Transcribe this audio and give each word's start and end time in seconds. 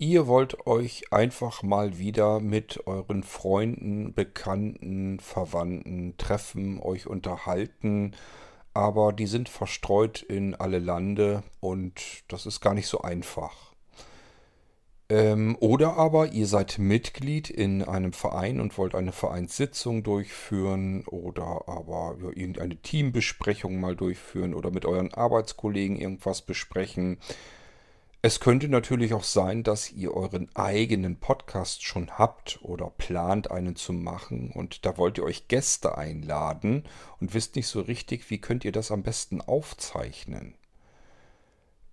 Ihr 0.00 0.28
wollt 0.28 0.64
euch 0.68 1.12
einfach 1.12 1.64
mal 1.64 1.98
wieder 1.98 2.38
mit 2.38 2.86
euren 2.86 3.24
Freunden, 3.24 4.14
Bekannten, 4.14 5.18
Verwandten 5.18 6.16
treffen, 6.18 6.80
euch 6.80 7.08
unterhalten, 7.08 8.14
aber 8.74 9.12
die 9.12 9.26
sind 9.26 9.48
verstreut 9.48 10.22
in 10.22 10.54
alle 10.54 10.78
Lande 10.78 11.42
und 11.58 12.00
das 12.28 12.46
ist 12.46 12.60
gar 12.60 12.74
nicht 12.74 12.86
so 12.86 13.00
einfach. 13.00 13.74
Ähm, 15.08 15.56
oder 15.58 15.96
aber 15.96 16.28
ihr 16.32 16.46
seid 16.46 16.78
Mitglied 16.78 17.50
in 17.50 17.82
einem 17.82 18.12
Verein 18.12 18.60
und 18.60 18.78
wollt 18.78 18.94
eine 18.94 19.10
Vereinssitzung 19.10 20.04
durchführen 20.04 21.06
oder 21.06 21.64
aber 21.66 22.16
ja, 22.22 22.28
irgendeine 22.28 22.76
Teambesprechung 22.76 23.80
mal 23.80 23.96
durchführen 23.96 24.54
oder 24.54 24.70
mit 24.70 24.84
euren 24.84 25.12
Arbeitskollegen 25.12 25.96
irgendwas 25.96 26.42
besprechen. 26.42 27.18
Es 28.20 28.40
könnte 28.40 28.68
natürlich 28.68 29.14
auch 29.14 29.22
sein, 29.22 29.62
dass 29.62 29.92
ihr 29.92 30.12
euren 30.12 30.48
eigenen 30.56 31.20
Podcast 31.20 31.84
schon 31.84 32.18
habt 32.18 32.58
oder 32.62 32.90
plant, 32.90 33.50
einen 33.52 33.76
zu 33.76 33.92
machen 33.92 34.50
und 34.50 34.84
da 34.84 34.96
wollt 34.98 35.18
ihr 35.18 35.24
euch 35.24 35.46
Gäste 35.46 35.96
einladen 35.96 36.82
und 37.20 37.32
wisst 37.32 37.54
nicht 37.54 37.68
so 37.68 37.80
richtig, 37.80 38.28
wie 38.30 38.40
könnt 38.40 38.64
ihr 38.64 38.72
das 38.72 38.90
am 38.90 39.04
besten 39.04 39.40
aufzeichnen. 39.40 40.56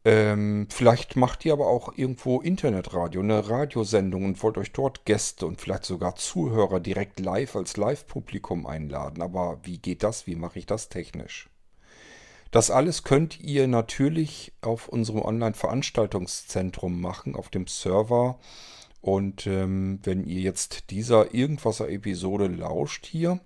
Ähm, 0.03 0.67
vielleicht 0.71 1.15
macht 1.15 1.45
ihr 1.45 1.53
aber 1.53 1.67
auch 1.67 1.93
irgendwo 1.95 2.41
Internetradio, 2.41 3.21
eine 3.21 3.47
Radiosendung 3.49 4.25
und 4.25 4.41
wollt 4.41 4.57
euch 4.57 4.71
dort 4.71 5.05
Gäste 5.05 5.45
und 5.45 5.61
vielleicht 5.61 5.85
sogar 5.85 6.15
Zuhörer 6.15 6.79
direkt 6.79 7.19
live 7.19 7.55
als 7.55 7.77
Live-Publikum 7.77 8.65
einladen. 8.65 9.21
Aber 9.21 9.59
wie 9.63 9.79
geht 9.79 10.03
das? 10.03 10.27
Wie 10.27 10.35
mache 10.35 10.59
ich 10.59 10.65
das 10.65 10.89
technisch? 10.89 11.49
Das 12.55 12.71
alles 12.71 13.03
könnt 13.03 13.41
ihr 13.41 13.67
natürlich 13.67 14.53
auf 14.61 14.87
unserem 14.87 15.21
Online-Veranstaltungszentrum 15.21 17.01
machen, 17.01 17.35
auf 17.35 17.49
dem 17.49 17.67
Server. 17.67 18.39
Und 19.01 19.45
ähm, 19.45 19.99
wenn 20.03 20.23
ihr 20.23 20.39
jetzt 20.39 20.89
dieser 20.89 21.33
Irgendwasser-Episode 21.33 22.47
lauscht 22.47 23.07
hier, 23.07 23.41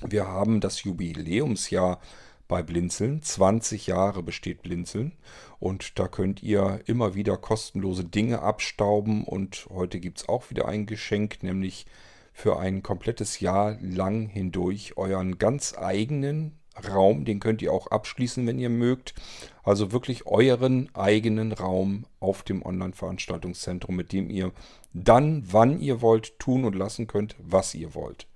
wir 0.00 0.28
haben 0.28 0.62
das 0.62 0.82
Jubiläumsjahr 0.82 2.00
bei 2.48 2.62
Blinzeln. 2.62 3.22
20 3.22 3.88
Jahre 3.88 4.22
besteht 4.22 4.62
Blinzeln. 4.62 5.12
Und 5.58 5.98
da 5.98 6.08
könnt 6.08 6.42
ihr 6.42 6.80
immer 6.86 7.14
wieder 7.14 7.36
kostenlose 7.36 8.04
Dinge 8.04 8.40
abstauben. 8.40 9.24
Und 9.24 9.66
heute 9.68 10.00
gibt 10.00 10.20
es 10.20 10.28
auch 10.30 10.48
wieder 10.48 10.66
ein 10.68 10.86
Geschenk, 10.86 11.42
nämlich 11.42 11.84
für 12.32 12.58
ein 12.58 12.82
komplettes 12.82 13.40
Jahr 13.40 13.76
lang 13.82 14.26
hindurch 14.26 14.96
euren 14.96 15.36
ganz 15.36 15.76
eigenen 15.76 16.61
Raum. 16.88 17.24
Den 17.24 17.40
könnt 17.40 17.62
ihr 17.62 17.72
auch 17.72 17.88
abschließen, 17.88 18.46
wenn 18.46 18.58
ihr 18.58 18.70
mögt. 18.70 19.14
Also 19.62 19.92
wirklich 19.92 20.26
euren 20.26 20.88
eigenen 20.94 21.52
Raum 21.52 22.04
auf 22.20 22.42
dem 22.42 22.64
Online-Veranstaltungszentrum, 22.64 23.94
mit 23.96 24.12
dem 24.12 24.30
ihr 24.30 24.52
dann, 24.92 25.44
wann 25.50 25.80
ihr 25.80 26.02
wollt, 26.02 26.38
tun 26.38 26.64
und 26.64 26.74
lassen 26.74 27.06
könnt, 27.06 27.36
was 27.38 27.74
ihr 27.74 27.94
wollt. 27.94 28.26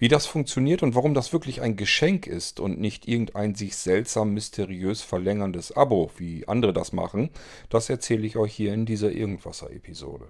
Wie 0.00 0.08
das 0.08 0.26
funktioniert 0.26 0.84
und 0.84 0.94
warum 0.94 1.12
das 1.12 1.32
wirklich 1.32 1.60
ein 1.60 1.76
Geschenk 1.76 2.28
ist 2.28 2.60
und 2.60 2.78
nicht 2.80 3.08
irgendein 3.08 3.56
sich 3.56 3.76
seltsam 3.76 4.32
mysteriös 4.32 5.02
verlängerndes 5.02 5.72
Abo, 5.72 6.12
wie 6.16 6.46
andere 6.46 6.72
das 6.72 6.92
machen, 6.92 7.30
das 7.68 7.90
erzähle 7.90 8.24
ich 8.24 8.36
euch 8.36 8.54
hier 8.54 8.72
in 8.74 8.86
dieser 8.86 9.10
Irgendwasser-Episode. 9.10 10.28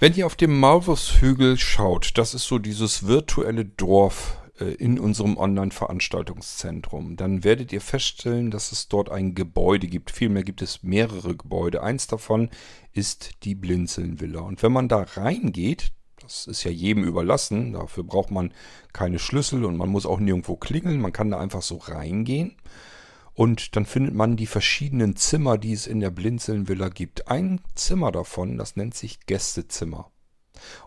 Wenn 0.00 0.14
ihr 0.14 0.26
auf 0.26 0.36
dem 0.36 0.60
Maulwurfshügel 0.60 1.58
schaut, 1.58 2.18
das 2.18 2.32
ist 2.32 2.46
so 2.46 2.60
dieses 2.60 3.08
virtuelle 3.08 3.64
Dorf 3.64 4.40
äh, 4.60 4.66
in 4.74 5.00
unserem 5.00 5.36
Online-Veranstaltungszentrum, 5.36 7.16
dann 7.16 7.42
werdet 7.42 7.72
ihr 7.72 7.80
feststellen, 7.80 8.52
dass 8.52 8.70
es 8.70 8.86
dort 8.86 9.10
ein 9.10 9.34
Gebäude 9.34 9.88
gibt. 9.88 10.12
Vielmehr 10.12 10.44
gibt 10.44 10.62
es 10.62 10.84
mehrere 10.84 11.34
Gebäude. 11.34 11.82
Eins 11.82 12.06
davon 12.06 12.48
ist 12.92 13.42
die 13.42 13.56
Blinzeln-Villa. 13.56 14.38
Und 14.38 14.62
wenn 14.62 14.70
man 14.70 14.86
da 14.86 15.02
reingeht, 15.02 15.90
das 16.20 16.46
ist 16.46 16.62
ja 16.62 16.70
jedem 16.70 17.02
überlassen, 17.02 17.72
dafür 17.72 18.04
braucht 18.04 18.30
man 18.30 18.54
keine 18.92 19.18
Schlüssel 19.18 19.64
und 19.64 19.76
man 19.76 19.88
muss 19.88 20.06
auch 20.06 20.20
nirgendwo 20.20 20.54
klingeln, 20.54 21.00
man 21.00 21.12
kann 21.12 21.32
da 21.32 21.40
einfach 21.40 21.62
so 21.62 21.76
reingehen. 21.76 22.54
Und 23.38 23.76
dann 23.76 23.86
findet 23.86 24.14
man 24.14 24.36
die 24.36 24.46
verschiedenen 24.46 25.14
Zimmer, 25.14 25.58
die 25.58 25.72
es 25.72 25.86
in 25.86 26.00
der 26.00 26.10
Blinzeln-Villa 26.10 26.88
gibt. 26.88 27.28
Ein 27.28 27.60
Zimmer 27.76 28.10
davon, 28.10 28.58
das 28.58 28.74
nennt 28.74 28.96
sich 28.96 29.26
Gästezimmer. 29.26 30.10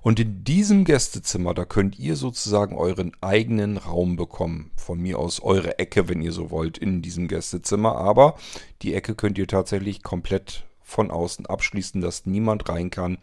Und 0.01 0.19
in 0.19 0.43
diesem 0.43 0.83
Gästezimmer, 0.83 1.53
da 1.53 1.63
könnt 1.63 1.97
ihr 1.97 2.17
sozusagen 2.17 2.75
euren 2.75 3.13
eigenen 3.21 3.77
Raum 3.77 4.17
bekommen. 4.17 4.71
Von 4.75 4.99
mir 4.99 5.17
aus 5.17 5.41
eure 5.41 5.79
Ecke, 5.79 6.09
wenn 6.09 6.21
ihr 6.21 6.33
so 6.33 6.51
wollt, 6.51 6.77
in 6.77 7.01
diesem 7.01 7.29
Gästezimmer. 7.29 7.95
Aber 7.95 8.35
die 8.81 8.95
Ecke 8.95 9.15
könnt 9.15 9.37
ihr 9.37 9.47
tatsächlich 9.47 10.03
komplett 10.03 10.65
von 10.81 11.09
außen 11.09 11.45
abschließen, 11.45 12.01
dass 12.01 12.25
niemand 12.25 12.67
rein 12.67 12.89
kann, 12.89 13.17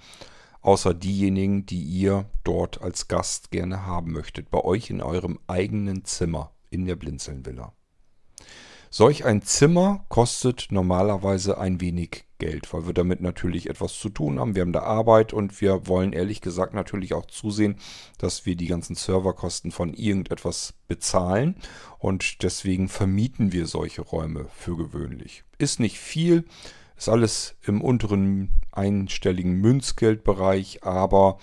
außer 0.63 0.95
diejenigen, 0.95 1.67
die 1.67 1.83
ihr 1.83 2.25
dort 2.45 2.81
als 2.81 3.09
Gast 3.09 3.51
gerne 3.51 3.85
haben 3.85 4.13
möchtet. 4.13 4.51
Bei 4.51 4.65
euch 4.65 4.89
in 4.89 5.03
eurem 5.03 5.39
eigenen 5.49 6.07
Zimmer 6.07 6.53
in 6.71 6.87
der 6.87 6.97
Blinzeln-Villa. 6.97 7.75
Solch 8.91 9.25
ein 9.25 9.43
Zimmer 9.43 10.05
kostet 10.09 10.69
normalerweise 10.71 11.59
ein 11.59 11.81
wenig 11.81 12.25
Geld, 12.39 12.73
weil 12.73 12.87
wir 12.87 12.95
damit 12.95 13.21
natürlich 13.21 13.69
etwas 13.69 13.99
zu 13.99 14.09
tun 14.09 14.39
haben. 14.39 14.55
Wir 14.55 14.63
haben 14.63 14.73
da 14.73 14.83
Arbeit 14.83 15.33
und 15.33 15.61
wir 15.61 15.87
wollen 15.87 16.13
ehrlich 16.13 16.41
gesagt 16.41 16.73
natürlich 16.73 17.13
auch 17.13 17.27
zusehen, 17.27 17.77
dass 18.17 18.47
wir 18.47 18.57
die 18.57 18.67
ganzen 18.67 18.95
Serverkosten 18.95 19.73
von 19.73 19.93
irgendetwas 19.93 20.75
bezahlen 20.87 21.57
und 21.99 22.43
deswegen 22.43 22.89
vermieten 22.89 23.53
wir 23.53 23.67
solche 23.67 24.03
Räume 24.03 24.47
für 24.55 24.77
gewöhnlich. 24.77 25.45
Ist 25.59 25.81
nicht 25.81 25.99
viel, 25.99 26.45
ist 26.97 27.09
alles 27.09 27.57
im 27.67 27.83
unteren 27.83 28.51
einstelligen 28.73 29.55
Münzgeldbereich, 29.61 30.85
aber 30.85 31.39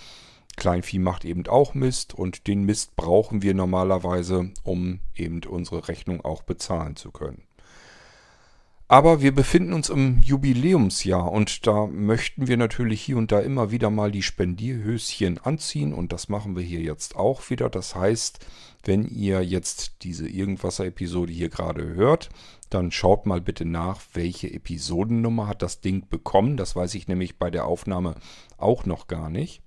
Kleinvieh 0.56 1.00
macht 1.00 1.26
eben 1.26 1.46
auch 1.48 1.74
Mist 1.74 2.14
und 2.14 2.48
den 2.48 2.64
Mist 2.64 2.96
brauchen 2.96 3.42
wir 3.42 3.54
normalerweise, 3.54 4.52
um 4.64 5.00
eben 5.16 5.42
unsere 5.44 5.88
Rechnung 5.88 6.22
auch 6.22 6.44
bezahlen 6.44 6.96
zu 6.96 7.12
können. 7.12 7.44
Aber 8.88 9.20
wir 9.20 9.34
befinden 9.34 9.74
uns 9.74 9.90
im 9.90 10.20
Jubiläumsjahr 10.20 11.32
und 11.32 11.66
da 11.66 11.88
möchten 11.88 12.48
wir 12.48 12.56
natürlich 12.56 13.02
hier 13.02 13.18
und 13.18 13.32
da 13.32 13.40
immer 13.40 13.72
wieder 13.72 13.90
mal 13.90 14.12
die 14.12 14.22
Spendierhöschen 14.22 15.40
anziehen 15.40 15.92
und 15.92 16.14
das 16.14 16.30
machen 16.30 16.56
wir 16.56 16.62
hier 16.62 16.82
jetzt 16.82 17.16
auch 17.16 17.50
wieder. 17.50 17.72
Das 17.72 17.96
heißt, 17.96 18.46
wenn 18.84 19.08
ihr 19.08 19.44
jetzt 19.44 20.04
diese 20.04 20.30
Irgendwasser-Episode 20.30 21.34
hier 21.34 21.50
gerade 21.50 21.96
hört, 21.96 22.30
dann 22.70 22.92
schaut 22.92 23.26
mal 23.26 23.42
bitte 23.42 23.66
nach, 23.66 24.02
welche 24.14 24.54
Episodennummer 24.54 25.48
hat 25.48 25.64
das 25.64 25.82
Ding 25.82 26.08
bekommen. 26.08 26.56
Das 26.56 26.76
weiß 26.76 26.94
ich 26.94 27.08
nämlich 27.08 27.40
bei 27.40 27.50
der 27.50 27.66
Aufnahme 27.66 28.14
auch 28.58 28.86
noch 28.86 29.08
gar 29.08 29.32
nicht. 29.32 29.64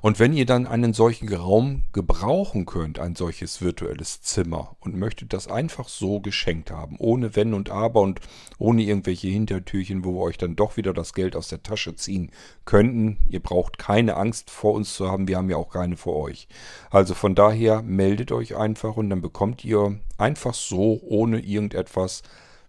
Und 0.00 0.18
wenn 0.18 0.32
ihr 0.32 0.46
dann 0.46 0.66
einen 0.66 0.92
solchen 0.92 1.32
Raum 1.32 1.84
gebrauchen 1.92 2.66
könnt, 2.66 2.98
ein 2.98 3.14
solches 3.14 3.62
virtuelles 3.62 4.22
Zimmer, 4.22 4.76
und 4.80 4.96
möchtet 4.96 5.32
das 5.32 5.48
einfach 5.48 5.88
so 5.88 6.20
geschenkt 6.20 6.70
haben, 6.70 6.96
ohne 6.98 7.36
Wenn 7.36 7.54
und 7.54 7.70
Aber 7.70 8.00
und 8.00 8.20
ohne 8.58 8.82
irgendwelche 8.82 9.28
Hintertürchen, 9.28 10.04
wo 10.04 10.14
wir 10.14 10.22
euch 10.22 10.38
dann 10.38 10.56
doch 10.56 10.76
wieder 10.76 10.92
das 10.92 11.14
Geld 11.14 11.36
aus 11.36 11.48
der 11.48 11.62
Tasche 11.62 11.94
ziehen 11.94 12.30
könnten, 12.64 13.18
ihr 13.28 13.40
braucht 13.40 13.78
keine 13.78 14.16
Angst 14.16 14.50
vor 14.50 14.74
uns 14.74 14.94
zu 14.94 15.10
haben, 15.10 15.28
wir 15.28 15.36
haben 15.36 15.50
ja 15.50 15.56
auch 15.56 15.70
keine 15.70 15.96
vor 15.96 16.16
euch. 16.16 16.48
Also 16.90 17.14
von 17.14 17.34
daher 17.34 17.82
meldet 17.82 18.32
euch 18.32 18.56
einfach 18.56 18.96
und 18.96 19.10
dann 19.10 19.22
bekommt 19.22 19.64
ihr 19.64 20.00
einfach 20.18 20.54
so, 20.54 21.00
ohne 21.02 21.40
irgendetwas, 21.40 22.22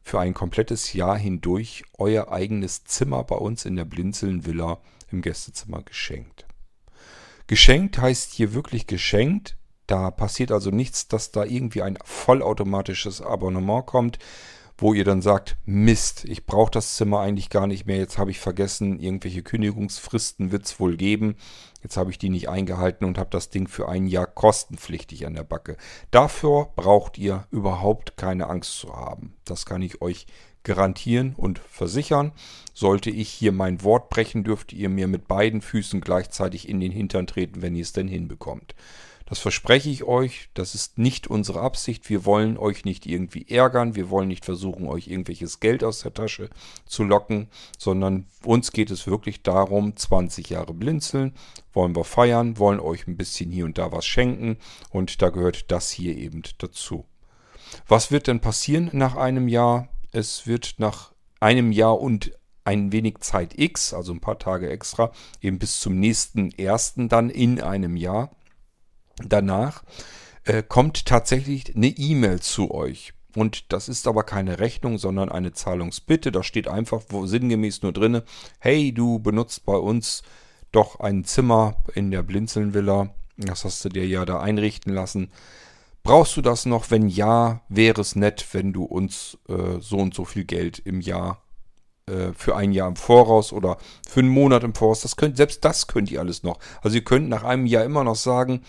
für 0.03 0.19
ein 0.19 0.33
komplettes 0.33 0.93
Jahr 0.93 1.17
hindurch 1.17 1.83
euer 1.97 2.31
eigenes 2.31 2.83
Zimmer 2.83 3.23
bei 3.23 3.37
uns 3.37 3.65
in 3.65 3.77
der 3.77 3.85
Blinzeln 3.85 4.45
Villa 4.45 4.79
im 5.11 5.21
Gästezimmer 5.21 5.81
geschenkt. 5.81 6.42
Geschenkt 7.47 7.97
heißt 7.97 8.33
hier 8.33 8.53
wirklich 8.53 8.87
geschenkt. 8.87 9.57
Da 9.87 10.11
passiert 10.11 10.51
also 10.51 10.69
nichts, 10.69 11.07
dass 11.07 11.31
da 11.31 11.43
irgendwie 11.43 11.81
ein 11.81 11.97
vollautomatisches 12.03 13.21
Abonnement 13.21 13.85
kommt, 13.85 14.17
wo 14.77 14.93
ihr 14.93 15.03
dann 15.03 15.21
sagt, 15.21 15.57
Mist, 15.65 16.25
ich 16.25 16.45
brauche 16.45 16.71
das 16.71 16.95
Zimmer 16.95 17.19
eigentlich 17.19 17.49
gar 17.49 17.67
nicht 17.67 17.85
mehr, 17.85 17.97
jetzt 17.97 18.17
habe 18.17 18.31
ich 18.31 18.39
vergessen, 18.39 18.99
irgendwelche 18.99 19.43
Kündigungsfristen 19.43 20.51
wird 20.51 20.65
es 20.65 20.79
wohl 20.79 20.97
geben, 20.97 21.35
jetzt 21.83 21.97
habe 21.97 22.11
ich 22.11 22.17
die 22.17 22.29
nicht 22.29 22.49
eingehalten 22.49 23.05
und 23.05 23.17
habe 23.17 23.29
das 23.29 23.49
Ding 23.49 23.67
für 23.67 23.87
ein 23.87 24.07
Jahr 24.07 24.25
kostenpflichtig 24.25 25.25
an 25.27 25.35
der 25.35 25.43
Backe. 25.43 25.77
Dafür 26.11 26.69
braucht 26.75 27.17
ihr 27.17 27.45
überhaupt 27.51 28.17
keine 28.17 28.47
Angst 28.47 28.79
zu 28.79 28.95
haben. 28.95 29.35
Das 29.45 29.65
kann 29.65 29.81
ich 29.81 30.01
euch 30.01 30.25
garantieren 30.63 31.33
und 31.35 31.59
versichern. 31.59 32.31
Sollte 32.73 33.09
ich 33.09 33.29
hier 33.29 33.51
mein 33.51 33.83
Wort 33.83 34.09
brechen, 34.09 34.43
dürft 34.43 34.73
ihr 34.73 34.89
mir 34.89 35.07
mit 35.07 35.27
beiden 35.27 35.61
Füßen 35.61 36.01
gleichzeitig 36.01 36.67
in 36.67 36.79
den 36.79 36.91
Hintern 36.91 37.27
treten, 37.27 37.61
wenn 37.61 37.75
ihr 37.75 37.83
es 37.83 37.93
denn 37.93 38.07
hinbekommt. 38.07 38.73
Das 39.25 39.39
verspreche 39.39 39.89
ich 39.89 40.03
euch. 40.03 40.49
Das 40.53 40.75
ist 40.75 40.97
nicht 40.97 41.27
unsere 41.27 41.61
Absicht. 41.61 42.09
Wir 42.09 42.25
wollen 42.25 42.57
euch 42.57 42.85
nicht 42.85 43.05
irgendwie 43.05 43.47
ärgern. 43.49 43.95
Wir 43.95 44.09
wollen 44.09 44.27
nicht 44.27 44.45
versuchen, 44.45 44.85
euch 44.87 45.07
irgendwelches 45.07 45.59
Geld 45.59 45.83
aus 45.83 46.01
der 46.01 46.13
Tasche 46.13 46.49
zu 46.85 47.03
locken, 47.03 47.47
sondern 47.77 48.27
uns 48.45 48.71
geht 48.71 48.91
es 48.91 49.07
wirklich 49.07 49.41
darum, 49.41 49.95
20 49.95 50.49
Jahre 50.49 50.73
blinzeln, 50.73 51.33
wollen 51.71 51.95
wir 51.95 52.03
feiern, 52.03 52.57
wollen 52.57 52.79
euch 52.79 53.07
ein 53.07 53.17
bisschen 53.17 53.49
hier 53.51 53.65
und 53.65 53.77
da 53.77 53.91
was 53.91 54.05
schenken 54.05 54.57
und 54.91 55.21
da 55.21 55.29
gehört 55.29 55.71
das 55.71 55.89
hier 55.89 56.17
eben 56.17 56.43
dazu. 56.57 57.05
Was 57.87 58.11
wird 58.11 58.27
denn 58.27 58.39
passieren 58.39 58.89
nach 58.93 59.15
einem 59.15 59.47
Jahr? 59.47 59.87
Es 60.13 60.45
wird 60.45 60.75
nach 60.77 61.11
einem 61.39 61.71
Jahr 61.71 61.99
und 61.99 62.31
ein 62.65 62.91
wenig 62.91 63.17
Zeit 63.19 63.57
X, 63.57 63.93
also 63.93 64.13
ein 64.13 64.21
paar 64.21 64.39
Tage 64.39 64.69
extra, 64.69 65.11
eben 65.41 65.59
bis 65.59 65.79
zum 65.79 65.99
nächsten 65.99 66.51
ersten 66.51 67.09
dann 67.09 67.29
in 67.29 67.59
einem 67.59 67.97
Jahr. 67.97 68.31
Danach 69.17 69.83
äh, 70.45 70.63
kommt 70.63 71.05
tatsächlich 71.05 71.75
eine 71.75 71.87
E-Mail 71.87 72.39
zu 72.39 72.71
euch. 72.71 73.13
Und 73.35 73.73
das 73.73 73.89
ist 73.89 74.07
aber 74.07 74.23
keine 74.23 74.59
Rechnung, 74.59 74.99
sondern 74.99 75.29
eine 75.29 75.53
Zahlungsbitte. 75.53 76.31
Da 76.31 76.43
steht 76.43 76.67
einfach 76.67 77.01
wo, 77.09 77.25
sinngemäß 77.25 77.81
nur 77.81 77.91
drin, 77.91 78.21
hey, 78.59 78.93
du 78.93 79.17
benutzt 79.17 79.65
bei 79.65 79.75
uns 79.75 80.21
doch 80.71 80.99
ein 80.99 81.23
Zimmer 81.23 81.83
in 81.95 82.11
der 82.11 82.21
Blinzeln-Villa. 82.21 83.13
Das 83.37 83.65
hast 83.65 83.83
du 83.83 83.89
dir 83.89 84.07
ja 84.07 84.25
da 84.25 84.39
einrichten 84.41 84.93
lassen. 84.93 85.31
Brauchst 86.03 86.35
du 86.35 86.41
das 86.41 86.65
noch? 86.65 86.91
Wenn 86.91 87.07
ja, 87.07 87.61
wäre 87.69 88.01
es 88.01 88.15
nett, 88.17 88.45
wenn 88.51 88.73
du 88.73 88.83
uns 88.83 89.37
äh, 89.47 89.79
so 89.79 89.97
und 89.97 90.13
so 90.13 90.25
viel 90.25 90.43
Geld 90.43 90.79
im 90.79 90.99
Jahr 90.99 91.41
äh, 92.07 92.33
für 92.35 92.57
ein 92.57 92.73
Jahr 92.73 92.89
im 92.89 92.97
Voraus 92.97 93.53
oder 93.53 93.77
für 94.05 94.19
einen 94.19 94.29
Monat 94.29 94.65
im 94.65 94.75
Voraus. 94.75 95.01
Das 95.01 95.15
könnt, 95.15 95.37
selbst 95.37 95.63
das 95.63 95.87
könnt 95.87 96.11
ihr 96.11 96.19
alles 96.19 96.43
noch. 96.43 96.59
Also 96.81 96.97
ihr 96.97 97.05
könnt 97.05 97.29
nach 97.29 97.43
einem 97.43 97.65
Jahr 97.65 97.85
immer 97.85 98.03
noch 98.03 98.17
sagen, 98.17 98.63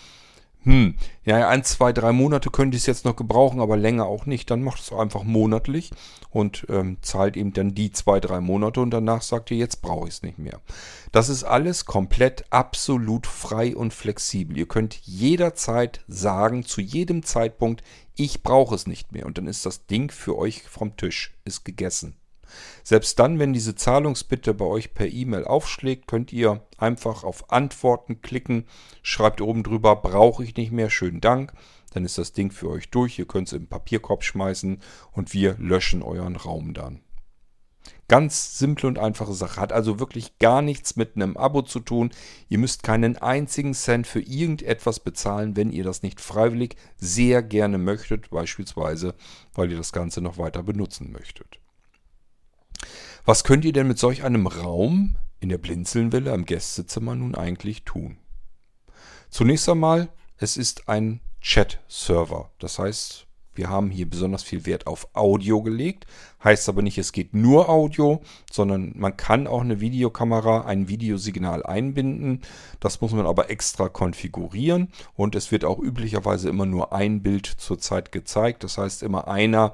hm, 0.65 0.95
ja, 1.23 1.47
ein, 1.47 1.63
zwei, 1.63 1.93
drei 1.93 2.11
Monate 2.11 2.49
könnt 2.49 2.73
ihr 2.73 2.77
es 2.77 2.87
jetzt 2.87 3.05
noch 3.05 3.15
gebrauchen, 3.15 3.59
aber 3.59 3.77
länger 3.77 4.07
auch 4.07 4.25
nicht. 4.25 4.49
Dann 4.49 4.63
macht 4.63 4.81
es 4.81 4.91
einfach 4.91 5.23
monatlich 5.23 5.91
und 6.31 6.65
ähm, 6.69 6.97
zahlt 7.01 7.37
eben 7.37 7.53
dann 7.53 7.75
die 7.75 7.91
zwei, 7.91 8.19
drei 8.19 8.41
Monate 8.41 8.81
und 8.81 8.89
danach 8.89 9.21
sagt 9.21 9.51
ihr, 9.51 9.57
jetzt 9.57 9.83
brauche 9.83 10.07
ich 10.07 10.15
es 10.15 10.23
nicht 10.23 10.39
mehr. 10.39 10.59
Das 11.11 11.29
ist 11.29 11.43
alles 11.43 11.85
komplett 11.85 12.45
absolut 12.49 13.27
frei 13.27 13.75
und 13.75 13.93
flexibel. 13.93 14.57
Ihr 14.57 14.67
könnt 14.67 14.95
jederzeit 15.03 16.03
sagen, 16.07 16.65
zu 16.65 16.81
jedem 16.81 17.21
Zeitpunkt, 17.21 17.83
ich 18.15 18.41
brauche 18.41 18.73
es 18.73 18.87
nicht 18.87 19.11
mehr. 19.11 19.27
Und 19.27 19.37
dann 19.37 19.45
ist 19.45 19.67
das 19.67 19.85
Ding 19.85 20.09
für 20.09 20.35
euch 20.35 20.63
vom 20.63 20.97
Tisch, 20.97 21.35
ist 21.45 21.63
gegessen. 21.63 22.15
Selbst 22.83 23.19
dann, 23.19 23.39
wenn 23.39 23.53
diese 23.53 23.75
Zahlungsbitte 23.75 24.53
bei 24.53 24.65
euch 24.65 24.93
per 24.93 25.07
E-Mail 25.07 25.45
aufschlägt, 25.45 26.07
könnt 26.07 26.33
ihr 26.33 26.61
einfach 26.77 27.23
auf 27.23 27.51
Antworten 27.51 28.21
klicken, 28.21 28.65
schreibt 29.01 29.41
oben 29.41 29.63
drüber, 29.63 29.95
brauche 29.95 30.43
ich 30.43 30.55
nicht 30.55 30.71
mehr, 30.71 30.89
schönen 30.89 31.21
Dank. 31.21 31.53
Dann 31.93 32.05
ist 32.05 32.17
das 32.17 32.33
Ding 32.33 32.51
für 32.51 32.69
euch 32.69 32.89
durch, 32.89 33.17
ihr 33.19 33.25
könnt 33.25 33.47
es 33.47 33.53
im 33.53 33.67
Papierkorb 33.67 34.23
schmeißen 34.23 34.81
und 35.13 35.33
wir 35.33 35.55
löschen 35.59 36.03
euren 36.03 36.35
Raum 36.35 36.73
dann. 36.73 37.01
Ganz 38.07 38.59
simple 38.59 38.87
und 38.87 38.99
einfache 38.99 39.33
Sache. 39.33 39.59
Hat 39.59 39.73
also 39.73 39.99
wirklich 39.99 40.37
gar 40.37 40.61
nichts 40.61 40.95
mit 40.95 41.15
einem 41.15 41.37
Abo 41.37 41.63
zu 41.63 41.79
tun. 41.79 42.11
Ihr 42.49 42.59
müsst 42.59 42.83
keinen 42.83 43.17
einzigen 43.17 43.73
Cent 43.73 44.05
für 44.05 44.21
irgendetwas 44.21 44.99
bezahlen, 44.99 45.55
wenn 45.55 45.71
ihr 45.71 45.83
das 45.83 46.03
nicht 46.03 46.21
freiwillig 46.21 46.75
sehr 46.97 47.41
gerne 47.41 47.79
möchtet. 47.79 48.29
Beispielsweise, 48.29 49.15
weil 49.53 49.71
ihr 49.71 49.77
das 49.77 49.91
Ganze 49.91 50.21
noch 50.21 50.37
weiter 50.37 50.61
benutzen 50.61 51.11
möchtet. 51.11 51.59
Was 53.25 53.43
könnt 53.43 53.65
ihr 53.65 53.73
denn 53.73 53.87
mit 53.87 53.99
solch 53.99 54.23
einem 54.23 54.47
Raum 54.47 55.17
in 55.39 55.49
der 55.49 55.57
Blinzelnvilla 55.57 56.33
im 56.33 56.45
Gästezimmer 56.45 57.15
nun 57.15 57.35
eigentlich 57.35 57.83
tun? 57.83 58.17
Zunächst 59.29 59.67
einmal, 59.67 60.09
es 60.37 60.57
ist 60.57 60.87
ein 60.87 61.21
Chat-Server. 61.41 62.51
Das 62.59 62.79
heißt, 62.79 63.27
wir 63.53 63.69
haben 63.69 63.89
hier 63.89 64.09
besonders 64.09 64.43
viel 64.43 64.65
Wert 64.65 64.87
auf 64.87 65.07
Audio 65.13 65.61
gelegt. 65.61 66.05
Heißt 66.45 66.69
aber 66.69 66.83
nicht, 66.83 66.99
es 66.99 67.11
geht 67.11 67.33
nur 67.33 67.69
Audio, 67.69 68.21
sondern 68.51 68.93
man 68.95 69.17
kann 69.17 69.47
auch 69.47 69.61
eine 69.61 69.81
Videokamera, 69.81 70.61
ein 70.61 70.87
Videosignal 70.87 71.65
einbinden. 71.65 72.41
Das 72.79 73.01
muss 73.01 73.13
man 73.13 73.25
aber 73.25 73.49
extra 73.49 73.89
konfigurieren 73.89 74.89
und 75.15 75.33
es 75.33 75.51
wird 75.51 75.65
auch 75.65 75.79
üblicherweise 75.79 76.47
immer 76.47 76.67
nur 76.67 76.93
ein 76.93 77.23
Bild 77.23 77.47
zur 77.47 77.79
Zeit 77.79 78.11
gezeigt. 78.11 78.63
Das 78.63 78.77
heißt, 78.77 79.01
immer 79.01 79.27
einer 79.27 79.73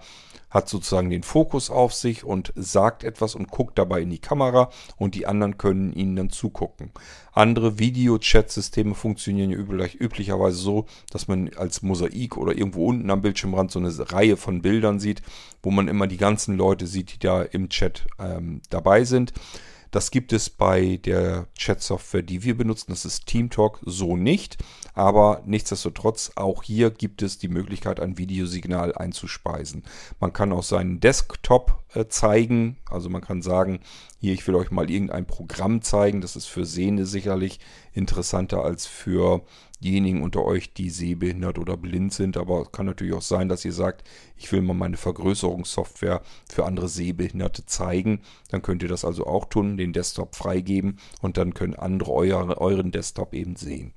hat 0.52 0.70
sozusagen 0.70 1.10
den 1.10 1.24
Fokus 1.24 1.70
auf 1.72 1.94
sich 1.94 2.24
und 2.24 2.54
sagt 2.56 3.04
etwas 3.04 3.36
und 3.36 3.50
guckt 3.50 3.80
dabei 3.80 4.02
in 4.02 4.10
die 4.10 4.20
Kamera 4.20 4.70
und 4.98 5.16
die 5.16 5.26
anderen 5.26 5.58
können 5.58 5.94
ihnen 5.94 6.16
dann 6.16 6.30
zugucken. 6.30 6.92
Andere 7.34 7.80
Video-Chat-Systeme 7.80 8.94
funktionieren 8.94 9.52
ja 9.52 9.58
üblich, 9.58 10.00
üblicherweise 10.00 10.58
so, 10.58 10.86
dass 11.10 11.30
man 11.30 11.50
als 11.56 11.82
Mosaik 11.82 12.36
oder 12.36 12.56
irgendwo 12.56 12.86
unten 12.88 13.10
am 13.10 13.22
Bildschirmrand 13.22 13.72
so 13.72 13.80
eine 13.80 14.12
Reihe 14.12 14.36
von 14.36 14.62
Bildern 14.62 15.00
sieht, 15.00 15.22
wo 15.64 15.72
man 15.72 15.88
immer 15.88 16.08
die 16.08 16.18
ganzen 16.18 16.58
Leute 16.62 16.86
sieht, 16.86 17.13
die 17.13 17.19
da 17.19 17.42
im 17.42 17.69
Chat 17.69 18.06
ähm, 18.19 18.62
dabei 18.69 19.04
sind. 19.04 19.34
Das 19.92 20.10
gibt 20.10 20.31
es 20.31 20.50
bei 20.50 21.00
der 21.04 21.48
Chat-Software, 21.56 22.22
die 22.22 22.44
wir 22.44 22.56
benutzen. 22.56 22.92
Das 22.92 23.04
ist 23.04 23.25
TeamTalk 23.25 23.81
so 23.86 24.16
nicht. 24.16 24.58
Aber 24.94 25.42
nichtsdestotrotz, 25.46 26.31
auch 26.36 26.63
hier 26.63 26.92
gibt 26.92 27.22
es 27.22 27.40
die 27.40 27.50
Möglichkeit, 27.50 28.00
ein 28.00 28.18
Videosignal 28.18 28.96
einzuspeisen. 28.96 29.84
Man 30.22 30.31
kann 30.31 30.54
auch 30.54 30.63
seinen 30.63 31.02
Desktop 31.02 31.84
äh, 31.94 32.06
zeigen. 32.08 32.78
Also 32.90 33.10
man 33.10 33.22
kann 33.22 33.42
sagen, 33.42 33.81
hier, 34.19 34.34
ich 34.34 34.48
will 34.48 34.56
euch 34.56 34.72
mal 34.72 34.90
irgendein 34.90 35.25
Programm 35.25 35.81
zeigen. 35.81 36.22
Das 36.22 36.38
ist 36.38 36.46
für 36.46 36.66
Sehende 36.66 37.06
sicherlich 37.06 37.60
interessanter 37.92 38.63
als 38.63 38.86
für 38.86 39.42
diejenigen 39.83 40.22
unter 40.24 40.44
euch, 40.44 40.74
die 40.74 40.89
sehbehindert 40.89 41.60
oder 41.60 41.78
blind 41.78 42.13
sind. 42.13 42.38
Aber 42.38 42.62
es 42.62 42.72
kann 42.72 42.86
natürlich 42.86 43.13
auch 43.13 43.22
sein, 43.22 43.50
dass 43.50 43.66
ihr 43.66 43.74
sagt, 43.74 44.07
ich 44.38 44.51
will 44.51 44.62
mal 44.62 44.74
meine 44.74 44.98
Vergrößerungssoftware 44.98 46.22
für 46.50 46.66
andere 46.66 46.88
Sehbehinderte 46.88 47.66
zeigen. 47.66 48.22
Dann 48.50 48.62
könnt 48.62 48.83
ihr 48.83 48.89
das 48.89 49.06
also 49.06 49.25
auch 49.25 49.45
tun, 49.45 49.78
den 49.78 49.94
Desktop 49.94 50.36
freigeben 50.36 51.00
und 51.22 51.38
dann 51.38 51.54
können 51.54 51.75
andere 51.75 52.12
euer, 52.12 52.57
euren 52.60 52.92
Desktop 52.92 53.33
eben 53.33 53.56
sehen. 53.56 53.94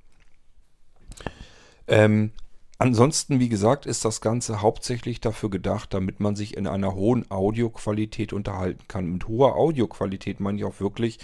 Ähm, 1.87 2.31
Ansonsten, 2.77 3.39
wie 3.39 3.49
gesagt, 3.49 3.87
ist 3.87 4.05
das 4.05 4.21
Ganze 4.21 4.61
hauptsächlich 4.61 5.21
dafür 5.21 5.49
gedacht, 5.49 5.95
damit 5.95 6.19
man 6.19 6.35
sich 6.35 6.57
in 6.57 6.67
einer 6.67 6.95
hohen 6.95 7.31
Audioqualität 7.31 8.33
unterhalten 8.33 8.83
kann. 8.89 9.07
Mit 9.07 9.29
hoher 9.29 9.55
Audioqualität 9.55 10.41
meine 10.41 10.59
ich 10.59 10.65
auch 10.65 10.81
wirklich 10.81 11.19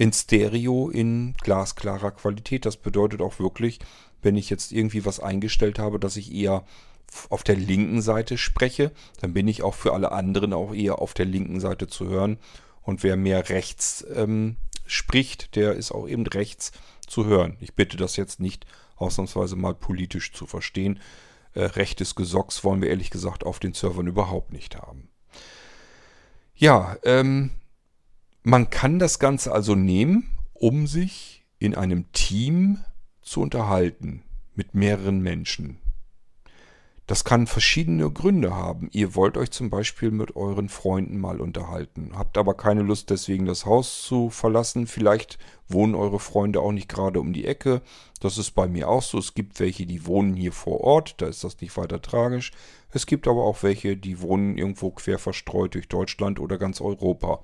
in 0.00 0.14
Stereo 0.14 0.88
in 0.88 1.34
glasklarer 1.42 2.12
Qualität. 2.12 2.64
Das 2.64 2.78
bedeutet 2.78 3.20
auch 3.20 3.38
wirklich, 3.38 3.80
wenn 4.22 4.34
ich 4.34 4.48
jetzt 4.48 4.72
irgendwie 4.72 5.04
was 5.04 5.20
eingestellt 5.20 5.78
habe, 5.78 6.00
dass 6.00 6.16
ich 6.16 6.32
eher 6.32 6.64
auf 7.28 7.42
der 7.42 7.56
linken 7.56 8.00
Seite 8.00 8.38
spreche, 8.38 8.92
dann 9.20 9.34
bin 9.34 9.46
ich 9.46 9.62
auch 9.62 9.74
für 9.74 9.92
alle 9.92 10.10
anderen 10.10 10.54
auch 10.54 10.72
eher 10.72 11.00
auf 11.00 11.12
der 11.12 11.26
linken 11.26 11.60
Seite 11.60 11.86
zu 11.86 12.08
hören. 12.08 12.38
Und 12.80 13.02
wer 13.02 13.18
mehr 13.18 13.50
rechts 13.50 14.02
ähm, 14.14 14.56
spricht, 14.86 15.54
der 15.54 15.74
ist 15.74 15.92
auch 15.92 16.08
eben 16.08 16.26
rechts 16.26 16.72
zu 17.06 17.26
hören. 17.26 17.58
Ich 17.60 17.74
bitte 17.74 17.98
das 17.98 18.16
jetzt 18.16 18.40
nicht 18.40 18.64
ausnahmsweise 18.96 19.54
mal 19.54 19.74
politisch 19.74 20.32
zu 20.32 20.46
verstehen. 20.46 20.98
Äh, 21.52 21.64
rechtes 21.64 22.14
Gesocks 22.14 22.64
wollen 22.64 22.80
wir 22.80 22.88
ehrlich 22.88 23.10
gesagt 23.10 23.44
auf 23.44 23.58
den 23.58 23.74
Servern 23.74 24.06
überhaupt 24.06 24.50
nicht 24.50 24.78
haben. 24.78 25.10
Ja, 26.54 26.96
ähm, 27.04 27.50
man 28.42 28.70
kann 28.70 28.98
das 28.98 29.18
Ganze 29.18 29.52
also 29.52 29.74
nehmen, 29.74 30.36
um 30.54 30.86
sich 30.86 31.44
in 31.58 31.74
einem 31.74 32.10
Team 32.12 32.78
zu 33.22 33.40
unterhalten 33.40 34.22
mit 34.54 34.74
mehreren 34.74 35.20
Menschen. 35.20 35.78
Das 37.10 37.24
kann 37.24 37.48
verschiedene 37.48 38.08
Gründe 38.08 38.54
haben. 38.54 38.88
Ihr 38.92 39.16
wollt 39.16 39.36
euch 39.36 39.50
zum 39.50 39.68
Beispiel 39.68 40.12
mit 40.12 40.36
euren 40.36 40.68
Freunden 40.68 41.18
mal 41.18 41.40
unterhalten, 41.40 42.12
habt 42.14 42.38
aber 42.38 42.54
keine 42.54 42.82
Lust 42.82 43.10
deswegen 43.10 43.46
das 43.46 43.66
Haus 43.66 44.02
zu 44.02 44.30
verlassen. 44.30 44.86
Vielleicht 44.86 45.36
wohnen 45.66 45.96
eure 45.96 46.20
Freunde 46.20 46.60
auch 46.60 46.70
nicht 46.70 46.88
gerade 46.88 47.18
um 47.18 47.32
die 47.32 47.46
Ecke. 47.46 47.82
Das 48.20 48.38
ist 48.38 48.52
bei 48.52 48.68
mir 48.68 48.88
auch 48.88 49.02
so. 49.02 49.18
Es 49.18 49.34
gibt 49.34 49.58
welche, 49.58 49.86
die 49.86 50.06
wohnen 50.06 50.36
hier 50.36 50.52
vor 50.52 50.82
Ort, 50.82 51.16
da 51.20 51.26
ist 51.26 51.42
das 51.42 51.60
nicht 51.60 51.76
weiter 51.76 52.00
tragisch. 52.00 52.52
Es 52.92 53.06
gibt 53.06 53.26
aber 53.26 53.42
auch 53.42 53.64
welche, 53.64 53.96
die 53.96 54.20
wohnen 54.20 54.56
irgendwo 54.56 54.92
quer 54.92 55.18
verstreut 55.18 55.74
durch 55.74 55.88
Deutschland 55.88 56.38
oder 56.38 56.58
ganz 56.58 56.80
Europa. 56.80 57.40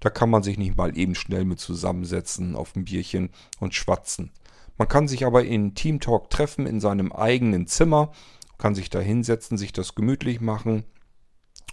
Da 0.00 0.08
kann 0.08 0.30
man 0.30 0.42
sich 0.42 0.56
nicht 0.56 0.78
mal 0.78 0.96
eben 0.96 1.14
schnell 1.14 1.44
mit 1.44 1.60
zusammensetzen 1.60 2.56
auf 2.56 2.74
ein 2.74 2.86
Bierchen 2.86 3.28
und 3.60 3.74
schwatzen. 3.74 4.30
Man 4.78 4.88
kann 4.88 5.06
sich 5.06 5.26
aber 5.26 5.44
in 5.44 5.74
Team 5.74 6.00
Talk 6.00 6.30
treffen 6.30 6.66
in 6.66 6.80
seinem 6.80 7.12
eigenen 7.12 7.66
Zimmer 7.66 8.10
kann 8.62 8.76
sich 8.76 8.90
da 8.90 9.00
hinsetzen, 9.00 9.58
sich 9.58 9.72
das 9.72 9.96
gemütlich 9.96 10.40
machen. 10.40 10.84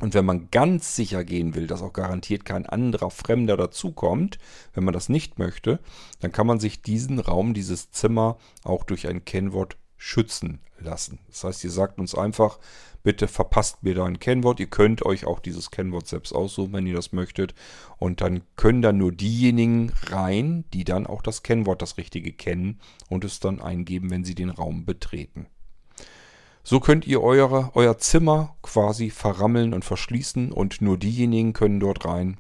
Und 0.01 0.15
wenn 0.15 0.25
man 0.25 0.49
ganz 0.49 0.95
sicher 0.95 1.23
gehen 1.23 1.53
will, 1.53 1.67
dass 1.67 1.83
auch 1.83 1.93
garantiert 1.93 2.45
kein 2.45 2.65
anderer 2.65 3.11
Fremder 3.11 3.57
dazukommt, 3.57 4.39
wenn 4.73 4.85
man 4.85 4.95
das 4.95 5.07
nicht 5.07 5.37
möchte, 5.37 5.77
dann 6.19 6.31
kann 6.31 6.47
man 6.47 6.59
sich 6.59 6.81
diesen 6.81 7.19
Raum, 7.19 7.53
dieses 7.53 7.91
Zimmer 7.91 8.39
auch 8.63 8.83
durch 8.83 9.07
ein 9.07 9.23
Kennwort 9.23 9.77
schützen 9.97 10.61
lassen. 10.79 11.19
Das 11.27 11.43
heißt, 11.43 11.63
ihr 11.63 11.69
sagt 11.69 11.99
uns 11.99 12.15
einfach, 12.15 12.57
bitte 13.03 13.27
verpasst 13.27 13.83
mir 13.83 13.93
da 13.93 14.05
ein 14.05 14.19
Kennwort. 14.19 14.59
Ihr 14.59 14.71
könnt 14.71 15.05
euch 15.05 15.27
auch 15.27 15.41
dieses 15.41 15.69
Kennwort 15.69 16.07
selbst 16.07 16.33
aussuchen, 16.33 16.73
wenn 16.73 16.87
ihr 16.87 16.95
das 16.95 17.11
möchtet. 17.11 17.53
Und 17.97 18.21
dann 18.21 18.41
können 18.55 18.81
dann 18.81 18.97
nur 18.97 19.11
diejenigen 19.11 19.91
rein, 20.07 20.65
die 20.73 20.85
dann 20.85 21.05
auch 21.05 21.21
das 21.21 21.43
Kennwort, 21.43 21.83
das 21.83 21.97
richtige 21.97 22.33
kennen 22.33 22.79
und 23.09 23.23
es 23.25 23.39
dann 23.39 23.61
eingeben, 23.61 24.09
wenn 24.09 24.23
sie 24.23 24.33
den 24.33 24.49
Raum 24.49 24.85
betreten. 24.85 25.45
So 26.69 26.79
könnt 26.79 27.07
ihr 27.07 27.23
eure, 27.23 27.71
euer 27.73 27.97
Zimmer 27.97 28.55
quasi 28.61 29.09
verrammeln 29.09 29.73
und 29.73 29.83
verschließen 29.83 30.51
und 30.51 30.81
nur 30.81 30.99
diejenigen 30.99 31.53
können 31.53 31.79
dort 31.79 32.05
rein, 32.05 32.37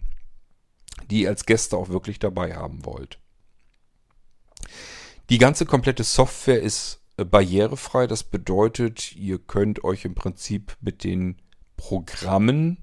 die 1.09 1.21
ihr 1.21 1.29
als 1.29 1.47
Gäste 1.47 1.75
auch 1.75 1.89
wirklich 1.89 2.19
dabei 2.19 2.55
haben 2.55 2.85
wollt. 2.85 3.17
Die 5.31 5.39
ganze 5.39 5.65
komplette 5.65 6.03
Software 6.03 6.61
ist 6.61 7.01
äh, 7.17 7.25
barrierefrei. 7.25 8.05
Das 8.05 8.23
bedeutet, 8.23 9.15
ihr 9.15 9.39
könnt 9.39 9.83
euch 9.83 10.05
im 10.05 10.13
Prinzip 10.13 10.77
mit 10.79 11.03
den 11.03 11.41
Programmen 11.75 12.77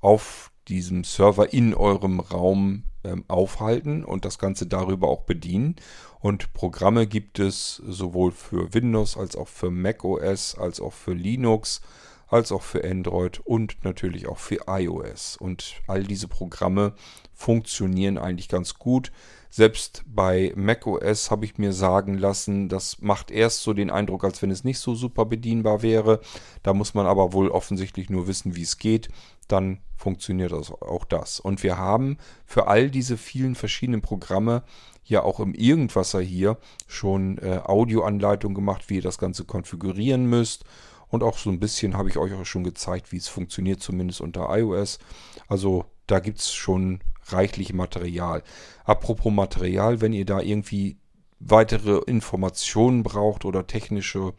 auf 0.00 0.52
diesem 0.68 1.02
Server 1.02 1.52
in 1.52 1.74
eurem 1.74 2.20
Raum 2.20 2.84
ähm, 3.04 3.24
aufhalten 3.28 4.04
und 4.04 4.24
das 4.24 4.38
Ganze 4.38 4.66
darüber 4.66 5.08
auch 5.08 5.22
bedienen. 5.22 5.76
Und 6.20 6.52
Programme 6.54 7.06
gibt 7.06 7.38
es 7.38 7.76
sowohl 7.86 8.32
für 8.32 8.72
Windows 8.72 9.16
als 9.16 9.36
auch 9.36 9.48
für 9.48 9.70
Mac 9.70 10.04
OS, 10.04 10.56
als 10.56 10.80
auch 10.80 10.92
für 10.92 11.12
Linux, 11.12 11.80
als 12.28 12.50
auch 12.50 12.62
für 12.62 12.82
Android 12.82 13.40
und 13.44 13.84
natürlich 13.84 14.26
auch 14.26 14.38
für 14.38 14.60
iOS. 14.66 15.36
Und 15.36 15.74
all 15.86 16.02
diese 16.02 16.28
Programme 16.28 16.94
funktionieren 17.32 18.18
eigentlich 18.18 18.48
ganz 18.48 18.74
gut. 18.78 19.12
Selbst 19.50 20.02
bei 20.06 20.52
macOS 20.56 21.30
habe 21.30 21.44
ich 21.44 21.58
mir 21.58 21.72
sagen 21.72 22.18
lassen, 22.18 22.68
das 22.68 23.00
macht 23.00 23.30
erst 23.30 23.62
so 23.62 23.72
den 23.72 23.88
Eindruck, 23.88 24.24
als 24.24 24.42
wenn 24.42 24.50
es 24.50 24.64
nicht 24.64 24.80
so 24.80 24.96
super 24.96 25.26
bedienbar 25.26 25.80
wäre. 25.80 26.20
Da 26.64 26.74
muss 26.74 26.94
man 26.94 27.06
aber 27.06 27.32
wohl 27.32 27.50
offensichtlich 27.50 28.10
nur 28.10 28.26
wissen, 28.26 28.56
wie 28.56 28.62
es 28.62 28.78
geht. 28.78 29.10
Dann 29.46 29.80
funktioniert 29.96 30.52
das, 30.52 30.70
auch 30.70 31.04
das. 31.04 31.40
Und 31.40 31.62
wir 31.62 31.78
haben 31.78 32.18
für 32.44 32.66
all 32.66 32.90
diese 32.90 33.16
vielen 33.16 33.54
verschiedenen 33.54 34.02
Programme 34.02 34.62
ja 35.04 35.22
auch 35.22 35.40
im 35.40 35.54
Irgendwasser 35.54 36.20
hier 36.20 36.58
schon 36.86 37.38
äh, 37.38 37.60
Audioanleitungen 37.64 38.54
gemacht, 38.54 38.88
wie 38.88 38.96
ihr 38.96 39.02
das 39.02 39.18
Ganze 39.18 39.44
konfigurieren 39.44 40.26
müsst. 40.26 40.64
Und 41.08 41.22
auch 41.22 41.38
so 41.38 41.50
ein 41.50 41.60
bisschen 41.60 41.96
habe 41.96 42.08
ich 42.08 42.16
euch 42.16 42.32
auch 42.32 42.44
schon 42.44 42.64
gezeigt, 42.64 43.12
wie 43.12 43.18
es 43.18 43.28
funktioniert, 43.28 43.80
zumindest 43.80 44.20
unter 44.20 44.48
iOS. 44.56 44.98
Also 45.46 45.84
da 46.06 46.18
gibt 46.20 46.40
es 46.40 46.52
schon 46.52 47.00
reichlich 47.26 47.72
Material. 47.72 48.42
Apropos 48.84 49.32
Material, 49.32 50.00
wenn 50.00 50.12
ihr 50.12 50.24
da 50.24 50.40
irgendwie 50.40 50.98
weitere 51.38 51.98
Informationen 52.06 53.02
braucht 53.02 53.44
oder 53.44 53.66
technische 53.66 54.34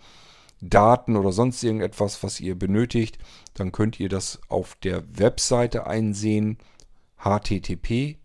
Daten 0.61 1.15
oder 1.15 1.31
sonst 1.31 1.63
irgendetwas, 1.63 2.23
was 2.23 2.39
ihr 2.39 2.57
benötigt, 2.57 3.19
dann 3.53 3.71
könnt 3.71 3.99
ihr 3.99 4.09
das 4.09 4.39
auf 4.47 4.75
der 4.75 5.03
Webseite 5.17 5.87
einsehen 5.87 6.57
http 7.17 8.17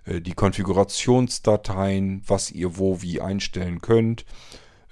äh, 0.05 0.19
die 0.19 0.33
Konfigurationsdateien, 0.33 2.23
was 2.25 2.51
ihr 2.51 2.77
wo 2.77 3.01
wie 3.01 3.21
einstellen 3.21 3.79
könnt, 3.81 4.25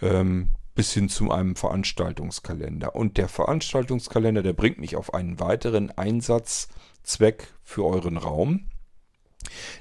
ähm, 0.01 0.50
bis 0.79 0.93
hin 0.93 1.09
zu 1.09 1.29
einem 1.29 1.57
Veranstaltungskalender. 1.57 2.95
Und 2.95 3.17
der 3.17 3.27
Veranstaltungskalender, 3.27 4.41
der 4.41 4.53
bringt 4.53 4.79
mich 4.79 4.95
auf 4.95 5.13
einen 5.13 5.38
weiteren 5.41 5.91
Einsatzzweck 5.91 7.48
für 7.65 7.83
euren 7.83 8.15
Raum. 8.15 8.69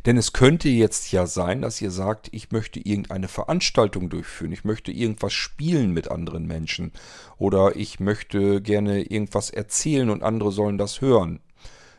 Denn 0.06 0.16
es 0.16 0.32
könnte 0.32 0.68
jetzt 0.68 1.12
ja 1.12 1.28
sein, 1.28 1.62
dass 1.62 1.80
ihr 1.80 1.92
sagt, 1.92 2.30
ich 2.32 2.50
möchte 2.50 2.80
irgendeine 2.80 3.28
Veranstaltung 3.28 4.10
durchführen, 4.10 4.50
ich 4.50 4.64
möchte 4.64 4.90
irgendwas 4.90 5.34
spielen 5.34 5.92
mit 5.92 6.10
anderen 6.10 6.48
Menschen 6.48 6.90
oder 7.36 7.76
ich 7.76 8.00
möchte 8.00 8.60
gerne 8.60 9.02
irgendwas 9.02 9.50
erzählen 9.50 10.10
und 10.10 10.24
andere 10.24 10.50
sollen 10.50 10.78
das 10.78 11.00
hören. 11.00 11.38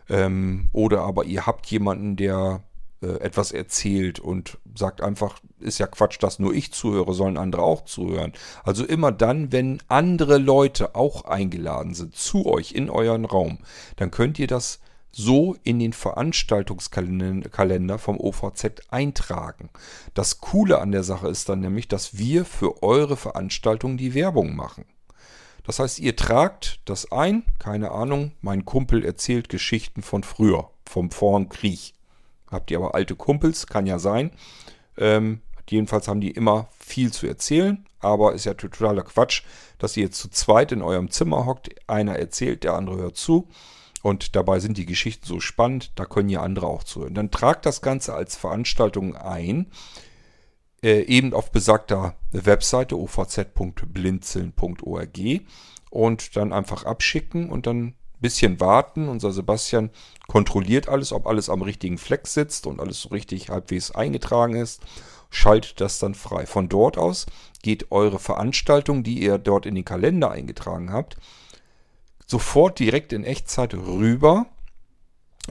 Ähm, 0.10 0.68
oder 0.74 1.04
aber 1.04 1.24
ihr 1.24 1.46
habt 1.46 1.68
jemanden, 1.68 2.18
der 2.18 2.66
etwas 3.02 3.52
erzählt 3.52 4.20
und 4.20 4.58
sagt 4.76 5.02
einfach, 5.02 5.40
ist 5.60 5.80
ja 5.80 5.88
Quatsch, 5.88 6.22
dass 6.22 6.40
nur 6.40 6.54
ich 6.54 6.74
zuhöre, 6.74 7.14
sollen 7.14 7.38
andere 7.38 7.62
auch 7.62 7.86
zuhören. 7.86 8.34
Also 8.64 8.86
immer 8.86 9.12
dann, 9.12 9.52
wenn 9.52 9.82
andere 9.88 10.38
Leute 10.38 10.96
auch 10.96 11.26
eingeladen 11.26 11.94
sind 11.94 12.16
zu 12.16 12.46
euch 12.46 12.74
in 12.74 12.90
euren 12.90 13.26
Raum, 13.26 13.60
dann 13.96 14.12
könnt 14.12 14.40
ihr 14.40 14.48
das 14.48 14.80
so 15.12 15.56
in 15.64 15.80
den 15.80 15.94
Veranstaltungskalender 15.94 17.98
vom 17.98 18.20
OVZ 18.20 18.82
eintragen. 18.90 19.70
Das 20.14 20.40
Coole 20.40 20.80
an 20.80 20.92
der 20.92 21.04
Sache 21.04 21.30
ist 21.30 21.50
dann 21.50 21.62
nämlich, 21.62 21.88
dass 21.88 22.18
wir 22.18 22.46
für 22.46 22.84
eure 22.84 23.18
Veranstaltung 23.18 23.98
die 23.98 24.14
Werbung 24.14 24.56
machen. 24.56 24.86
Das 25.64 25.80
heißt, 25.80 26.00
ihr 26.00 26.16
tragt 26.16 26.80
das 26.86 27.12
ein, 27.12 27.44
keine 27.60 27.92
Ahnung, 27.92 28.32
mein 28.42 28.66
Kumpel 28.66 29.06
erzählt 29.06 29.50
Geschichten 29.50 30.02
von 30.02 30.24
früher, 30.24 30.72
vom 30.86 31.12
Vorn 31.12 31.50
Krieg. 31.50 31.94
Habt 32.52 32.72
ihr 32.72 32.78
aber 32.78 32.96
alte 32.96 33.16
Kumpels, 33.16 33.68
kann 33.68 33.86
ja 33.86 34.00
sein. 34.00 34.32
Ähm, 34.98 35.42
jedenfalls 35.70 36.08
haben 36.08 36.22
die 36.22 36.32
immer 36.32 36.70
viel 36.80 37.14
zu 37.14 37.28
erzählen, 37.28 37.86
aber 38.00 38.34
ist 38.34 38.46
ja 38.46 38.54
totaler 38.54 39.04
Quatsch, 39.04 39.44
dass 39.78 39.96
ihr 39.96 40.06
jetzt 40.06 40.20
zu 40.20 40.30
zweit 40.30 40.72
in 40.72 40.82
eurem 40.82 41.12
Zimmer 41.12 41.46
hockt, 41.46 41.70
einer 41.88 42.18
erzählt, 42.18 42.64
der 42.64 42.74
andere 42.74 42.98
hört 42.98 43.18
zu 43.18 43.48
und 44.02 44.36
dabei 44.36 44.60
sind 44.60 44.78
die 44.78 44.86
Geschichten 44.86 45.26
so 45.26 45.40
spannend, 45.40 45.94
da 45.96 46.06
können 46.06 46.30
ja 46.30 46.42
andere 46.42 46.68
auch 46.68 46.84
zuhören. 46.84 47.16
Dann 47.16 47.32
tragt 47.32 47.66
das 47.66 47.82
Ganze 47.82 48.14
als 48.14 48.36
Veranstaltung 48.36 49.16
ein, 49.16 49.72
äh, 50.82 51.02
eben 51.02 51.34
auf 51.34 51.52
besagter 51.52 52.16
Webseite 52.32 52.98
ovz.blinzeln.org 52.98 55.20
und 55.90 56.38
dann 56.38 56.54
einfach 56.54 56.86
abschicken 56.86 57.50
und 57.50 57.68
dann 57.68 57.96
bisschen 58.22 58.60
warten. 58.60 59.10
Unser 59.10 59.32
Sebastian 59.32 59.90
kontrolliert 60.28 60.88
alles, 60.88 61.12
ob 61.12 61.28
alles 61.28 61.50
am 61.50 61.62
richtigen 61.62 61.98
Fleck 61.98 62.28
sitzt 62.28 62.68
und 62.68 62.80
alles 62.80 63.02
so 63.02 63.10
richtig 63.10 63.50
halbwegs 63.50 63.92
eingetragen 63.92 64.56
ist. 64.56 64.82
Schaltet 65.30 65.80
das 65.80 66.00
dann 66.00 66.16
frei. 66.16 66.46
Von 66.46 66.70
dort 66.70 66.98
aus 66.98 67.26
geht 67.62 67.92
eure 67.92 68.20
Veranstaltung, 68.20 69.04
die 69.04 69.22
ihr 69.22 69.38
dort 69.38 69.66
in 69.66 69.76
den 69.76 69.86
Kalender 69.86 70.32
eingetragen 70.32 70.92
habt, 70.92 71.18
sofort 72.26 72.80
direkt 72.80 73.14
in 73.14 73.24
Echtzeit 73.24 73.74
rüber 73.74 74.48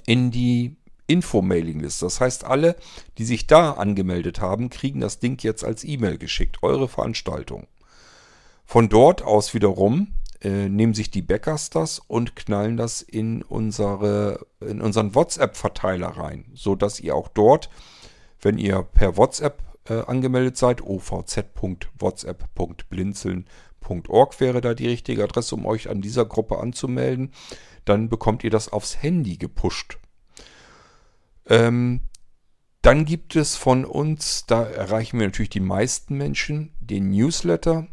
in 0.06 0.30
die 0.30 0.76
Info-Mailing-Liste. 1.06 2.06
Das 2.06 2.20
heißt, 2.20 2.44
alle, 2.44 2.76
die 3.16 3.24
sich 3.24 3.46
da 3.46 3.72
angemeldet 3.72 4.40
haben, 4.40 4.70
kriegen 4.70 5.00
das 5.00 5.18
Ding 5.18 5.42
jetzt 5.42 5.64
als 5.64 5.84
E-Mail 5.84 6.18
geschickt, 6.18 6.58
eure 6.62 6.88
Veranstaltung. 6.88 7.66
Von 8.64 8.88
dort 8.88 9.22
aus 9.22 9.54
wiederum 9.54 10.08
äh, 10.42 10.68
nehmen 10.68 10.94
sich 10.94 11.10
die 11.10 11.22
Backers 11.22 11.70
das 11.70 11.98
und 11.98 12.36
knallen 12.36 12.76
das 12.76 13.02
in, 13.02 13.42
unsere, 13.42 14.46
in 14.60 14.80
unseren 14.80 15.14
WhatsApp-Verteiler 15.14 16.08
rein, 16.08 16.46
sodass 16.54 17.00
ihr 17.00 17.14
auch 17.14 17.28
dort, 17.28 17.70
wenn 18.40 18.58
ihr 18.58 18.82
per 18.82 19.16
WhatsApp 19.16 19.62
äh, 19.88 20.02
angemeldet 20.02 20.56
seid, 20.56 20.82
ovz.whatsapp.blinzeln 20.82 23.46
Org 24.08 24.38
wäre 24.40 24.60
da 24.60 24.74
die 24.74 24.86
richtige 24.86 25.24
Adresse, 25.24 25.54
um 25.54 25.64
euch 25.64 25.88
an 25.88 26.02
dieser 26.02 26.26
Gruppe 26.26 26.58
anzumelden. 26.58 27.32
Dann 27.86 28.10
bekommt 28.10 28.44
ihr 28.44 28.50
das 28.50 28.70
aufs 28.70 29.02
Handy 29.02 29.38
gepusht. 29.38 29.98
Ähm, 31.46 32.02
dann 32.82 33.06
gibt 33.06 33.34
es 33.34 33.56
von 33.56 33.84
uns, 33.84 34.44
da 34.46 34.64
erreichen 34.64 35.18
wir 35.18 35.26
natürlich 35.26 35.50
die 35.50 35.60
meisten 35.60 36.16
Menschen, 36.16 36.72
den 36.80 37.10
Newsletter. 37.10 37.88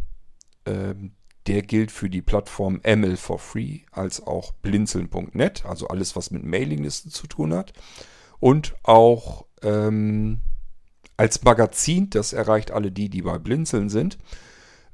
Ähm, 0.65 1.14
der 1.47 1.61
gilt 1.61 1.91
für 1.91 2.09
die 2.09 2.21
Plattform 2.21 2.81
ML 2.83 3.17
for 3.17 3.39
Free 3.39 3.81
als 3.91 4.25
auch 4.25 4.51
blinzeln.net, 4.53 5.65
also 5.65 5.87
alles, 5.87 6.15
was 6.15 6.31
mit 6.31 6.43
Mailinglisten 6.43 7.11
zu 7.11 7.27
tun 7.27 7.53
hat. 7.53 7.73
Und 8.39 8.75
auch 8.83 9.45
ähm, 9.61 10.41
als 11.17 11.43
Magazin, 11.43 12.09
das 12.09 12.33
erreicht 12.33 12.71
alle 12.71 12.91
die, 12.91 13.09
die 13.09 13.21
bei 13.21 13.37
Blinzeln 13.37 13.89
sind. 13.89 14.17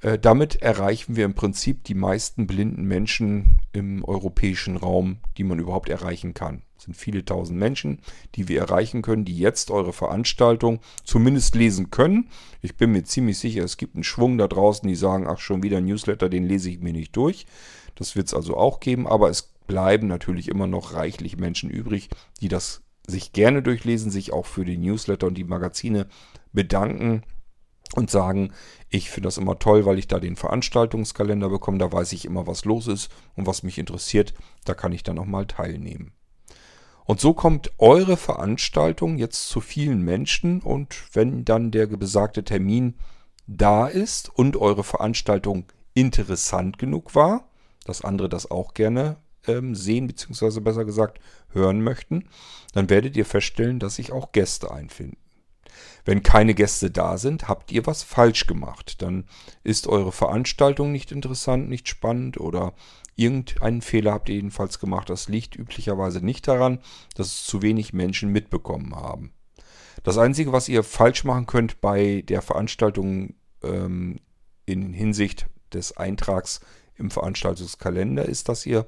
Äh, 0.02 0.18
damit 0.18 0.62
erreichen 0.62 1.16
wir 1.16 1.26
im 1.26 1.36
Prinzip 1.36 1.84
die 1.84 1.94
meisten 1.94 2.48
blinden 2.48 2.84
Menschen 2.84 3.60
im 3.72 4.04
europäischen 4.04 4.78
Raum, 4.78 5.18
die 5.38 5.44
man 5.44 5.60
überhaupt 5.60 5.90
erreichen 5.90 6.34
kann. 6.34 6.64
Es 6.78 6.86
sind 6.86 6.98
viele 6.98 7.24
tausend 7.24 7.60
Menschen, 7.60 8.00
die 8.34 8.48
wir 8.48 8.60
erreichen 8.60 9.04
können, 9.04 9.26
die 9.26 9.38
jetzt 9.38 9.70
eure 9.70 9.94
Veranstaltung 9.94 10.80
zumindest 11.04 11.54
lesen 11.54 11.92
können. 11.92 12.30
Ich 12.64 12.76
bin 12.76 12.92
mir 12.92 13.04
ziemlich 13.04 13.38
sicher, 13.38 13.64
es 13.64 13.78
gibt 13.78 13.94
einen 13.94 14.04
Schwung 14.04 14.40
da 14.40 14.48
draußen, 14.48 14.88
die 14.88 14.96
sagen, 14.96 15.28
ach 15.28 15.38
schon 15.38 15.62
wieder 15.62 15.78
ein 15.78 15.86
Newsletter, 15.86 16.28
den 16.28 16.46
lese 16.46 16.72
ich 16.72 16.80
mir 16.80 16.94
nicht 16.94 17.16
durch. 17.16 17.46
Das 17.94 18.16
wird 18.16 18.28
es 18.28 18.34
also 18.34 18.58
auch 18.58 18.80
geben, 18.80 19.06
aber 19.06 19.30
es 19.30 19.54
bleiben 19.68 20.08
natürlich 20.08 20.48
immer 20.48 20.66
noch 20.66 20.96
reichlich 20.96 21.38
Menschen 21.38 21.70
übrig, 21.70 22.10
die 22.42 22.48
das 22.48 22.82
sich 23.06 23.32
gerne 23.32 23.62
durchlesen, 23.62 24.10
sich 24.10 24.34
auch 24.34 24.48
für 24.48 24.66
die 24.66 24.78
Newsletter 24.78 25.28
und 25.28 25.36
die 25.36 25.44
Magazine 25.44 26.08
bedanken 26.52 27.22
und 27.94 28.10
sagen, 28.10 28.54
ich 28.90 29.10
finde 29.10 29.28
das 29.28 29.38
immer 29.38 29.60
toll, 29.60 29.86
weil 29.86 30.00
ich 30.00 30.08
da 30.08 30.20
den 30.20 30.36
Veranstaltungskalender 30.36 31.50
bekomme, 31.50 31.78
da 31.78 31.92
weiß 31.92 32.14
ich 32.14 32.26
immer, 32.26 32.48
was 32.48 32.66
los 32.66 32.88
ist 32.88 33.12
und 33.36 33.48
was 33.48 33.64
mich 33.64 33.78
interessiert, 33.78 34.34
da 34.66 34.74
kann 34.74 34.92
ich 34.92 35.04
dann 35.04 35.20
auch 35.20 35.26
mal 35.26 35.46
teilnehmen. 35.46 36.14
Und 37.06 37.20
so 37.20 37.34
kommt 37.34 37.72
eure 37.78 38.16
Veranstaltung 38.16 39.18
jetzt 39.18 39.50
zu 39.50 39.60
vielen 39.60 40.02
Menschen 40.02 40.62
und 40.62 41.04
wenn 41.14 41.44
dann 41.44 41.72
der 41.72 41.88
besagte 41.88 42.44
Termin 42.44 42.96
da 43.48 43.88
ist 43.88 44.30
und 44.30 44.56
eure 44.56 44.84
Veranstaltung 44.84 45.66
interessant 45.94 46.78
genug 46.78 47.16
war, 47.16 47.50
dass 47.86 48.04
andere 48.04 48.30
das 48.30 48.50
auch 48.50 48.74
gerne 48.74 49.18
ähm, 49.48 49.76
sehen, 49.76 50.08
beziehungsweise 50.08 50.62
besser 50.62 50.86
gesagt 50.86 51.20
hören 51.50 51.82
möchten, 51.82 52.30
dann 52.74 52.90
werdet 52.90 53.18
ihr 53.18 53.26
feststellen, 53.26 53.80
dass 53.80 53.96
sich 53.96 54.12
auch 54.12 54.32
Gäste 54.32 54.72
einfinden. 54.72 55.18
Wenn 56.06 56.24
keine 56.24 56.54
Gäste 56.54 56.92
da 56.92 57.18
sind, 57.18 57.48
habt 57.48 57.72
ihr 57.72 57.86
was 57.86 58.04
falsch 58.04 58.48
gemacht. 58.48 59.02
Dann 59.02 59.26
ist 59.64 59.88
eure 59.88 60.12
Veranstaltung 60.12 60.92
nicht 60.92 61.12
interessant, 61.12 61.70
nicht 61.70 61.88
spannend 61.88 62.40
oder 62.40 62.74
irgendeinen 63.16 63.82
Fehler 63.82 64.14
habt 64.14 64.30
ihr 64.30 64.36
jedenfalls 64.36 64.80
gemacht. 64.80 65.10
Das 65.10 65.28
liegt 65.28 65.56
üblicherweise 65.56 66.24
nicht 66.26 66.48
daran, 66.48 66.80
dass 67.16 67.28
es 67.28 67.44
zu 67.46 67.62
wenig 67.62 67.94
Menschen 67.94 68.32
mitbekommen 68.32 68.96
haben. 68.96 69.34
Das 70.04 70.18
Einzige, 70.18 70.52
was 70.52 70.70
ihr 70.70 70.84
falsch 70.84 71.24
machen 71.24 71.46
könnt 71.46 71.82
bei 71.82 72.24
der 72.28 72.42
Veranstaltung 72.42 73.36
ähm, 73.64 74.20
in 74.66 74.94
Hinsicht 74.94 75.48
des 75.74 75.96
Eintrags 75.98 76.62
im 76.96 77.12
Veranstaltungskalender, 77.12 78.26
ist, 78.26 78.50
dass 78.50 78.66
ihr 78.66 78.88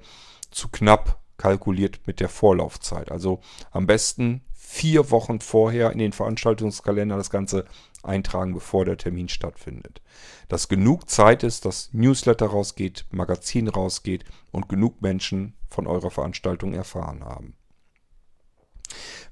zu 0.49 0.69
knapp 0.69 1.21
kalkuliert 1.37 2.01
mit 2.05 2.19
der 2.19 2.29
Vorlaufzeit. 2.29 3.11
Also 3.11 3.41
am 3.71 3.85
besten 3.85 4.41
vier 4.73 5.11
Wochen 5.11 5.39
vorher 5.39 5.91
in 5.91 5.99
den 5.99 6.13
Veranstaltungskalender 6.13 7.15
das 7.15 7.29
Ganze 7.29 7.65
eintragen, 8.01 8.55
bevor 8.55 8.85
der 8.85 8.97
Termin 8.97 9.29
stattfindet. 9.29 10.01
Dass 10.49 10.67
genug 10.67 11.07
Zeit 11.11 11.43
ist, 11.43 11.65
dass 11.65 11.93
Newsletter 11.93 12.47
rausgeht, 12.47 13.05
Magazin 13.11 13.67
rausgeht 13.67 14.25
und 14.51 14.69
genug 14.69 14.99
Menschen 15.03 15.53
von 15.69 15.85
eurer 15.85 16.09
Veranstaltung 16.09 16.73
erfahren 16.73 17.23
haben. 17.23 17.55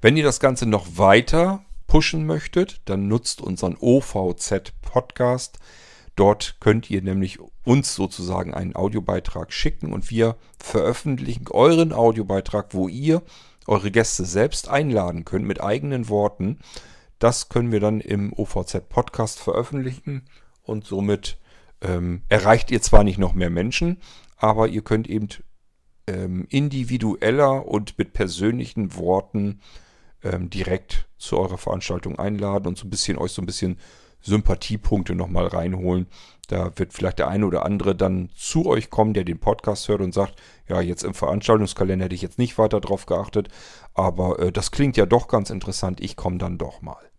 Wenn 0.00 0.16
ihr 0.16 0.22
das 0.22 0.38
Ganze 0.38 0.64
noch 0.64 0.96
weiter 0.96 1.64
pushen 1.88 2.24
möchtet, 2.24 2.80
dann 2.84 3.08
nutzt 3.08 3.40
unseren 3.40 3.76
OVZ 3.80 4.72
Podcast. 4.80 5.58
Dort 6.14 6.58
könnt 6.60 6.88
ihr 6.88 7.02
nämlich 7.02 7.40
uns 7.64 7.96
sozusagen 7.96 8.54
einen 8.54 8.76
Audiobeitrag 8.76 9.52
schicken 9.52 9.92
und 9.92 10.08
wir 10.08 10.36
veröffentlichen 10.56 11.48
euren 11.50 11.92
Audiobeitrag, 11.92 12.74
wo 12.74 12.86
ihr 12.86 13.22
eure 13.66 13.90
Gäste 13.90 14.24
selbst 14.24 14.68
einladen 14.68 15.24
könnt 15.24 15.46
mit 15.46 15.60
eigenen 15.62 16.08
Worten. 16.08 16.58
Das 17.18 17.48
können 17.48 17.72
wir 17.72 17.80
dann 17.80 18.00
im 18.00 18.32
OVZ 18.32 18.88
Podcast 18.88 19.38
veröffentlichen 19.38 20.22
und 20.62 20.84
somit 20.84 21.38
ähm, 21.80 22.22
erreicht 22.28 22.70
ihr 22.70 22.82
zwar 22.82 23.04
nicht 23.04 23.18
noch 23.18 23.34
mehr 23.34 23.50
Menschen, 23.50 24.00
aber 24.36 24.68
ihr 24.68 24.82
könnt 24.82 25.08
eben 25.08 25.28
ähm, 26.06 26.46
individueller 26.48 27.66
und 27.66 27.98
mit 27.98 28.12
persönlichen 28.12 28.96
Worten 28.96 29.60
ähm, 30.22 30.50
direkt 30.50 31.08
zu 31.18 31.38
eurer 31.38 31.58
Veranstaltung 31.58 32.18
einladen 32.18 32.66
und 32.66 32.78
so 32.78 32.86
ein 32.86 32.90
bisschen 32.90 33.18
euch 33.18 33.32
so 33.32 33.42
ein 33.42 33.46
bisschen 33.46 33.78
Sympathiepunkte 34.22 35.14
nochmal 35.14 35.46
reinholen. 35.46 36.06
Da 36.48 36.72
wird 36.76 36.92
vielleicht 36.92 37.18
der 37.18 37.28
eine 37.28 37.46
oder 37.46 37.64
andere 37.64 37.94
dann 37.94 38.30
zu 38.36 38.66
euch 38.66 38.90
kommen, 38.90 39.14
der 39.14 39.24
den 39.24 39.38
Podcast 39.38 39.88
hört 39.88 40.00
und 40.00 40.12
sagt, 40.12 40.40
ja, 40.68 40.80
jetzt 40.80 41.04
im 41.04 41.14
Veranstaltungskalender 41.14 42.06
hätte 42.06 42.14
ich 42.14 42.22
jetzt 42.22 42.38
nicht 42.38 42.58
weiter 42.58 42.80
drauf 42.80 43.06
geachtet, 43.06 43.48
aber 43.94 44.38
äh, 44.38 44.52
das 44.52 44.70
klingt 44.70 44.96
ja 44.96 45.06
doch 45.06 45.28
ganz 45.28 45.50
interessant, 45.50 46.00
ich 46.00 46.16
komme 46.16 46.38
dann 46.38 46.58
doch 46.58 46.82
mal. 46.82 47.10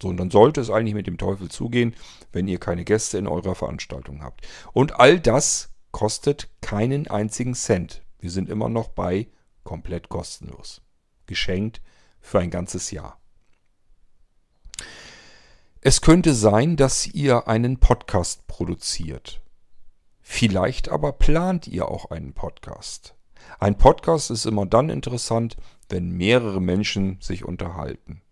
So, 0.00 0.08
und 0.08 0.16
dann 0.16 0.30
sollte 0.30 0.60
es 0.60 0.70
eigentlich 0.70 0.94
mit 0.94 1.06
dem 1.06 1.18
Teufel 1.18 1.48
zugehen, 1.48 1.94
wenn 2.32 2.48
ihr 2.48 2.58
keine 2.58 2.84
Gäste 2.84 3.16
in 3.18 3.26
eurer 3.26 3.54
Veranstaltung 3.54 4.22
habt. 4.22 4.46
Und 4.72 4.98
all 4.98 5.20
das 5.20 5.72
kostet 5.92 6.50
keinen 6.60 7.06
einzigen 7.06 7.54
Cent. 7.54 8.02
Wir 8.18 8.30
sind 8.30 8.50
immer 8.50 8.68
noch 8.68 8.88
bei 8.88 9.28
komplett 9.62 10.08
kostenlos. 10.08 10.82
Geschenkt 11.26 11.80
für 12.20 12.40
ein 12.40 12.50
ganzes 12.50 12.90
Jahr. 12.90 13.20
Es 15.86 16.00
könnte 16.00 16.32
sein, 16.32 16.76
dass 16.76 17.06
ihr 17.06 17.46
einen 17.46 17.76
Podcast 17.76 18.46
produziert. 18.46 19.42
Vielleicht 20.22 20.88
aber 20.88 21.12
plant 21.12 21.68
ihr 21.68 21.90
auch 21.90 22.10
einen 22.10 22.32
Podcast. 22.32 23.14
Ein 23.58 23.76
Podcast 23.76 24.30
ist 24.30 24.46
immer 24.46 24.64
dann 24.64 24.88
interessant, 24.88 25.58
wenn 25.90 26.10
mehrere 26.12 26.62
Menschen 26.62 27.18
sich 27.20 27.44
unterhalten. 27.44 28.22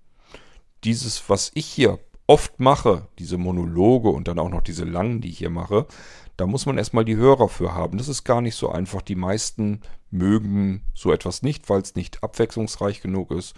Dieses, 0.85 1.29
was 1.29 1.51
ich 1.53 1.67
hier 1.67 1.99
oft 2.27 2.59
mache, 2.59 3.09
diese 3.19 3.37
Monologe 3.37 4.09
und 4.09 4.29
dann 4.29 4.39
auch 4.39 4.49
noch 4.49 4.63
diese 4.63 4.85
langen, 4.85 5.21
die 5.21 5.29
ich 5.29 5.37
hier 5.37 5.51
mache, 5.51 5.87
da 6.39 6.47
muss 6.47 6.65
man 6.65 6.79
erstmal 6.79 7.05
die 7.05 7.17
Hörer 7.17 7.51
für 7.51 7.75
haben. 7.75 7.99
Das 7.99 8.09
ist 8.09 8.25
gar 8.25 8.41
nicht 8.41 8.55
so 8.55 8.71
einfach. 8.71 9.03
Die 9.03 9.15
meisten 9.15 9.83
mögen 10.11 10.85
so 10.95 11.13
etwas 11.13 11.43
nicht, 11.43 11.69
weil 11.69 11.83
es 11.83 11.97
nicht 11.97 12.23
abwechslungsreich 12.23 13.03
genug 13.03 13.31
ist 13.31 13.55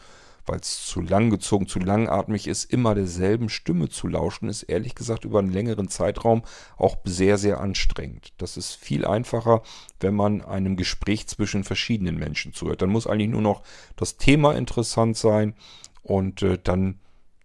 weil 0.46 0.60
es 0.60 0.86
zu 0.86 1.00
lang 1.00 1.30
gezogen, 1.30 1.66
zu 1.66 1.78
langatmig 1.78 2.46
ist, 2.46 2.64
immer 2.64 2.94
derselben 2.94 3.48
Stimme 3.48 3.88
zu 3.88 4.08
lauschen, 4.08 4.48
ist 4.48 4.64
ehrlich 4.64 4.94
gesagt 4.94 5.24
über 5.24 5.38
einen 5.38 5.52
längeren 5.52 5.88
Zeitraum 5.88 6.42
auch 6.76 6.96
sehr, 7.04 7.38
sehr 7.38 7.60
anstrengend. 7.60 8.32
Das 8.38 8.56
ist 8.56 8.74
viel 8.74 9.04
einfacher, 9.04 9.62
wenn 10.00 10.14
man 10.14 10.42
einem 10.42 10.76
Gespräch 10.76 11.26
zwischen 11.26 11.64
verschiedenen 11.64 12.16
Menschen 12.16 12.52
zuhört. 12.52 12.82
Dann 12.82 12.90
muss 12.90 13.06
eigentlich 13.06 13.30
nur 13.30 13.42
noch 13.42 13.62
das 13.96 14.16
Thema 14.16 14.54
interessant 14.54 15.16
sein 15.16 15.54
und 16.02 16.42
äh, 16.42 16.58
dann 16.62 17.00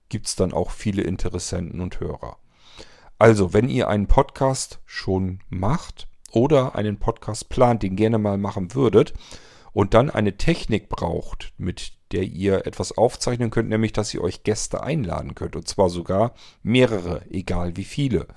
gibt 0.10 0.28
es 0.28 0.36
dann 0.36 0.54
auch 0.54 0.72
viele 0.72 1.04
Interessenten 1.04 1.82
und 1.82 2.00
Hörer. 2.00 2.38
Also, 3.18 3.54
wenn 3.54 3.70
ihr 3.70 3.90
einen 3.90 4.08
Podcast 4.08 4.80
schon 4.86 5.42
macht 5.50 6.08
oder 6.32 6.76
einen 6.76 6.98
Podcast 7.00 7.50
plant, 7.50 7.84
den 7.84 7.96
gerne 7.96 8.18
mal 8.18 8.38
machen 8.38 8.74
würdet, 8.74 9.14
und 9.72 9.94
dann 9.94 10.10
eine 10.10 10.38
Technik 10.38 10.90
braucht, 10.90 11.54
mit 11.58 11.94
der 12.12 12.24
ihr 12.24 12.66
etwas 12.66 12.98
aufzeichnen 12.98 13.50
könnt, 13.50 13.70
nämlich 13.70 13.94
dass 13.94 14.14
ihr 14.14 14.22
euch 14.22 14.44
Gäste 14.44 14.84
einladen 14.84 15.36
könnt, 15.36 15.56
und 15.56 15.68
zwar 15.68 15.90
sogar 15.90 16.34
mehrere, 16.64 17.22
egal 17.30 17.78
wie 17.78 17.84
viele, 17.84 18.28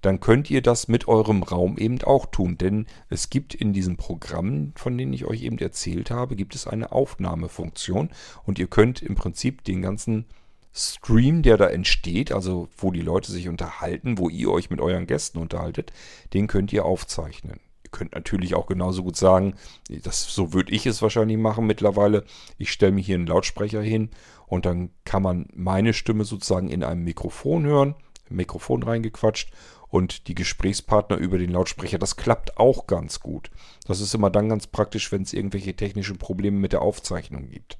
dann 0.00 0.18
könnt 0.18 0.50
ihr 0.50 0.62
das 0.62 0.88
mit 0.88 1.06
eurem 1.06 1.44
Raum 1.44 1.78
eben 1.78 2.02
auch 2.02 2.26
tun, 2.26 2.58
denn 2.58 2.86
es 3.08 3.30
gibt 3.30 3.54
in 3.54 3.72
diesen 3.72 3.96
Programmen, 3.96 4.72
von 4.76 4.98
denen 4.98 5.12
ich 5.12 5.24
euch 5.24 5.42
eben 5.42 5.58
erzählt 5.58 6.10
habe, 6.10 6.34
gibt 6.34 6.56
es 6.56 6.66
eine 6.66 6.90
Aufnahmefunktion 6.90 8.10
und 8.44 8.58
ihr 8.58 8.66
könnt 8.66 9.00
im 9.00 9.14
Prinzip 9.14 9.62
den 9.64 9.80
ganzen 9.80 10.26
Stream, 10.74 11.42
der 11.42 11.56
da 11.56 11.68
entsteht, 11.68 12.32
also 12.32 12.68
wo 12.76 12.90
die 12.90 13.02
Leute 13.02 13.30
sich 13.30 13.48
unterhalten, 13.48 14.18
wo 14.18 14.28
ihr 14.28 14.50
euch 14.50 14.70
mit 14.70 14.80
euren 14.80 15.06
Gästen 15.06 15.38
unterhaltet, 15.38 15.92
den 16.32 16.48
könnt 16.48 16.72
ihr 16.72 16.84
aufzeichnen 16.84 17.60
könnt 17.92 18.14
natürlich 18.14 18.54
auch 18.54 18.66
genauso 18.66 19.04
gut 19.04 19.16
sagen, 19.16 19.54
das, 20.02 20.34
so 20.34 20.52
würde 20.52 20.72
ich 20.72 20.86
es 20.86 21.02
wahrscheinlich 21.02 21.38
machen 21.38 21.66
mittlerweile. 21.66 22.24
Ich 22.58 22.72
stelle 22.72 22.92
mir 22.92 23.02
hier 23.02 23.14
einen 23.14 23.26
Lautsprecher 23.26 23.82
hin 23.82 24.10
und 24.46 24.66
dann 24.66 24.90
kann 25.04 25.22
man 25.22 25.48
meine 25.54 25.94
Stimme 25.94 26.24
sozusagen 26.24 26.68
in 26.68 26.82
einem 26.82 27.04
Mikrofon 27.04 27.64
hören, 27.64 27.94
Mikrofon 28.28 28.82
reingequatscht 28.82 29.52
und 29.88 30.26
die 30.26 30.34
Gesprächspartner 30.34 31.18
über 31.18 31.38
den 31.38 31.50
Lautsprecher. 31.50 31.98
Das 31.98 32.16
klappt 32.16 32.56
auch 32.56 32.86
ganz 32.86 33.20
gut. 33.20 33.50
Das 33.86 34.00
ist 34.00 34.14
immer 34.14 34.30
dann 34.30 34.48
ganz 34.48 34.66
praktisch, 34.66 35.12
wenn 35.12 35.22
es 35.22 35.34
irgendwelche 35.34 35.76
technischen 35.76 36.18
Probleme 36.18 36.58
mit 36.58 36.72
der 36.72 36.82
Aufzeichnung 36.82 37.50
gibt. 37.50 37.78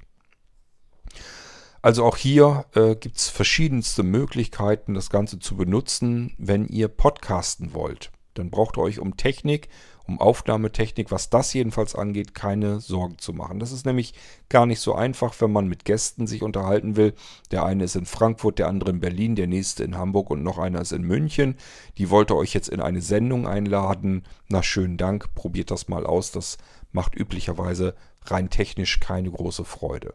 Also 1.81 2.05
auch 2.05 2.17
hier 2.17 2.67
äh, 2.75 2.95
gibt 2.95 3.17
es 3.17 3.29
verschiedenste 3.29 4.05
Möglichkeiten, 4.05 4.95
das 4.95 5.11
Ganze 5.11 5.41
zu 5.41 5.57
benutzen, 5.57 6.35
wenn 6.39 6.69
ihr 6.69 6.87
podcasten 6.87 7.75
wollt. 7.75 8.13
Dann 8.35 8.51
braucht 8.51 8.77
ihr 8.77 8.83
euch 8.83 8.99
um 8.99 9.17
Technik 9.17 9.69
um 10.05 10.21
Aufnahmetechnik, 10.21 11.11
was 11.11 11.31
das 11.31 11.53
jedenfalls 11.53 11.95
angeht, 11.95 12.35
keine 12.35 12.81
Sorgen 12.81 13.19
zu 13.19 13.33
machen. 13.33 13.61
Das 13.61 13.73
ist 13.73 13.87
nämlich 13.87 14.15
gar 14.49 14.67
nicht 14.67 14.81
so 14.81 14.95
einfach, 14.95 15.35
wenn 15.41 15.53
man 15.53 15.69
mit 15.69 15.85
Gästen 15.85 16.27
sich 16.27 16.43
unterhalten 16.43 16.97
will. 16.97 17.15
Der 17.51 17.65
eine 17.65 17.85
ist 17.85 17.97
in 17.97 18.07
Frankfurt, 18.07 18.59
der 18.59 18.69
andere 18.69 18.91
in 18.91 19.01
Berlin, 19.01 19.37
der 19.37 19.47
nächste 19.47 19.85
in 19.85 19.97
Hamburg 19.97 20.31
und 20.31 20.43
noch 20.43 20.59
einer 20.59 20.81
ist 20.81 20.93
in 20.93 21.03
München. 21.03 21.57
Die 21.99 22.11
wollte 22.11 22.37
euch 22.37 22.53
jetzt 22.53 22.69
in 22.69 22.81
eine 22.81 23.01
Sendung 23.01 23.47
einladen. 23.47 24.25
Na, 24.49 24.63
schönen 24.63 24.97
Dank, 24.97 25.35
probiert 25.35 25.71
das 25.71 25.89
mal 25.89 26.05
aus. 26.05 26.33
Das 26.33 26.59
macht 26.91 27.15
üblicherweise 27.15 27.95
rein 28.25 28.51
technisch 28.51 29.01
keine 29.01 29.31
große 29.31 29.65
Freude. 29.65 30.15